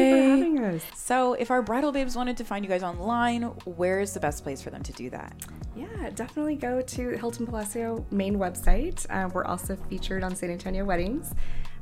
you 0.49 0.57
for 0.57 0.63
having 0.65 0.75
us. 0.75 0.83
So, 0.95 1.33
if 1.33 1.51
our 1.51 1.61
bridal 1.61 1.91
babes 1.91 2.15
wanted 2.15 2.37
to 2.37 2.43
find 2.43 2.65
you 2.65 2.69
guys 2.69 2.83
online, 2.83 3.43
where 3.65 3.99
is 4.01 4.13
the 4.13 4.19
best 4.19 4.43
place 4.43 4.61
for 4.61 4.69
them 4.71 4.83
to 4.83 4.91
do 4.93 5.09
that? 5.11 5.33
Yeah, 5.75 6.09
definitely 6.15 6.55
go 6.55 6.81
to 6.81 7.09
Hilton 7.17 7.45
Palacio 7.45 8.05
main 8.11 8.37
website. 8.37 9.05
Uh, 9.09 9.29
we're 9.33 9.45
also 9.45 9.75
featured 9.89 10.23
on 10.23 10.35
San 10.35 10.49
Antonio 10.49 10.83
Weddings. 10.83 11.33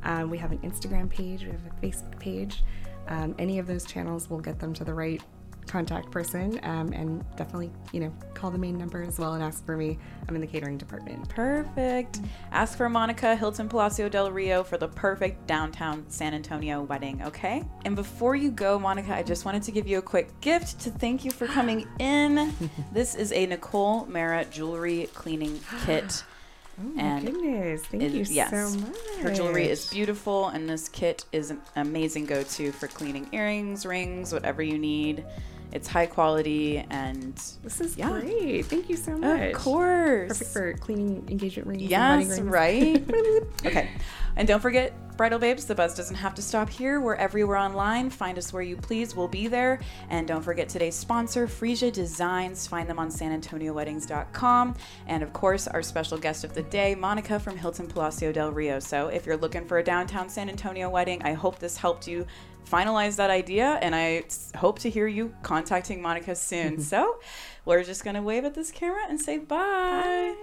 Um, 0.04 0.30
we 0.30 0.38
have 0.38 0.52
an 0.52 0.60
Instagram 0.60 1.10
page, 1.10 1.44
we 1.44 1.52
have 1.52 1.66
a 1.66 1.86
Facebook 1.86 2.20
page. 2.20 2.64
Um, 3.08 3.34
any 3.40 3.58
of 3.58 3.68
those 3.68 3.86
channels 3.86 4.30
will 4.30 4.40
get 4.42 4.60
them 4.60 4.74
to 4.76 4.84
the 4.84 4.94
right 4.94 5.22
contact 5.68 6.10
person. 6.12 6.60
Um, 6.64 6.92
and 6.94 7.24
definitely, 7.36 7.72
you 7.92 8.00
know, 8.00 8.14
call 8.34 8.52
the 8.52 8.58
main 8.58 8.78
number 8.78 9.02
as 9.04 9.20
well 9.20 9.34
and 9.34 9.44
ask 9.44 9.66
for 9.66 9.76
me. 9.78 9.98
I'm 10.28 10.36
in 10.36 10.42
the 10.42 10.48
catering 10.48 10.78
department. 10.78 11.28
Perfect. 11.30 12.20
Ask 12.52 12.78
for 12.78 12.90
Monica 12.90 13.36
Hilton 13.36 13.70
Palacio 13.70 14.10
del 14.10 14.32
Rio 14.32 14.64
for 14.64 14.78
the 14.78 14.88
perfect 14.88 15.48
downtown 15.48 16.06
San 16.10 16.34
Antonio 16.34 16.82
wedding, 16.84 17.22
okay? 17.24 17.64
And 17.86 17.96
before 17.96 18.36
you 18.36 18.52
go, 18.52 18.78
Monica, 18.80 19.14
I 19.16 19.24
just 19.24 19.46
wanted 19.46 19.64
to 19.64 19.72
give 19.72 19.88
you 19.88 19.98
a 19.98 20.02
quick 20.02 20.40
gift 20.42 20.80
to 20.82 20.90
thank 20.90 21.24
you 21.26 21.32
for 21.32 21.48
coming 21.48 21.88
in. 22.00 22.54
this 22.92 23.16
is 23.16 23.32
a 23.32 23.46
Nicole 23.46 24.06
Mara 24.06 24.46
jewelry 24.46 25.10
cleaning 25.14 25.60
kit. 25.86 26.24
Oh, 26.80 26.94
And 27.00 27.26
my 27.26 27.32
goodness. 27.32 27.82
Thank 27.88 28.04
it- 28.04 28.12
you 28.12 28.24
yes. 28.30 28.52
so 28.52 28.80
much. 28.80 28.96
Her 29.24 29.34
jewelry 29.34 29.68
is 29.68 29.90
beautiful, 29.90 30.50
and 30.50 30.70
this 30.70 30.88
kit 30.88 31.26
is 31.32 31.50
an 31.50 31.60
amazing 31.76 32.28
go 32.28 32.44
to 32.44 32.72
for 32.72 32.86
cleaning 32.88 33.28
earrings, 33.32 33.84
rings, 33.84 34.32
whatever 34.32 34.62
you 34.62 34.78
need. 34.78 35.26
It's 35.72 35.88
high 35.88 36.06
quality 36.06 36.86
and 36.90 37.36
This 37.64 37.82
is 37.82 37.98
Yeah. 37.98 38.10
great. 38.22 38.66
Thank 38.66 38.90
you 38.90 38.96
so 38.96 39.18
much. 39.18 39.54
of 39.54 39.62
course. 39.62 40.30
Perfect 40.30 40.52
for 40.52 40.74
cleaning 40.74 41.26
engagement 41.30 41.68
rings. 41.68 41.82
Yes, 41.84 42.28
rings. 42.40 42.40
right? 42.42 43.04
okay. 43.66 43.90
And 44.36 44.48
don't 44.48 44.62
forget, 44.62 44.94
Bridal 45.18 45.40
Babes, 45.40 45.66
the 45.66 45.74
buzz 45.74 45.96
doesn't 45.96 46.16
have 46.16 46.36
to 46.36 46.44
stop 46.44 46.70
here. 46.70 47.02
We're 47.02 47.16
everywhere 47.16 47.58
online. 47.58 48.12
Find 48.12 48.38
us 48.38 48.54
where 48.54 48.62
you 48.62 48.78
please. 48.78 49.16
We'll 49.16 49.28
be 49.28 49.48
there. 49.48 49.80
And 50.12 50.28
don't 50.28 50.44
forget 50.44 50.70
today's 50.70 50.94
sponsor, 50.94 51.48
Frisia 51.48 51.90
Designs. 51.90 52.68
Find 52.68 52.88
them 52.88 53.00
on 53.00 53.10
sanantonioweddings.com. 53.10 54.76
And 55.08 55.24
of 55.24 55.34
course, 55.34 55.68
our 55.68 55.82
special 55.82 56.20
guest 56.20 56.44
of 56.44 56.54
the 56.54 56.62
day, 56.62 56.94
Monica 56.94 57.40
from 57.40 57.58
Hilton 57.58 57.88
Palacio 57.88 58.32
del 58.32 58.52
Rio. 58.52 58.80
So 58.80 59.08
if 59.08 59.26
you're 59.26 59.38
looking 59.38 59.66
for 59.66 59.80
a 59.80 59.84
downtown 59.84 60.30
San 60.30 60.50
Antonio 60.50 60.88
wedding, 60.88 61.24
I 61.24 61.34
hope 61.34 61.58
this 61.58 61.78
helped 61.78 62.08
you 62.08 62.28
finalize 62.70 63.16
that 63.16 63.32
idea. 63.32 63.80
And 63.82 63.96
I 63.96 64.24
hope 64.56 64.78
to 64.80 64.90
hear 64.90 65.08
you 65.08 65.34
contacting 65.42 66.00
Monica 66.00 66.36
soon. 66.36 66.80
so 66.92 67.20
we're 67.66 67.84
just 67.84 68.04
going 68.04 68.16
to 68.16 68.22
wave 68.22 68.46
at 68.46 68.54
this 68.54 68.70
camera 68.70 69.02
and 69.10 69.20
say 69.20 69.40
bye. 69.40 70.36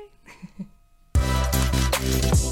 Bye. 0.57 0.67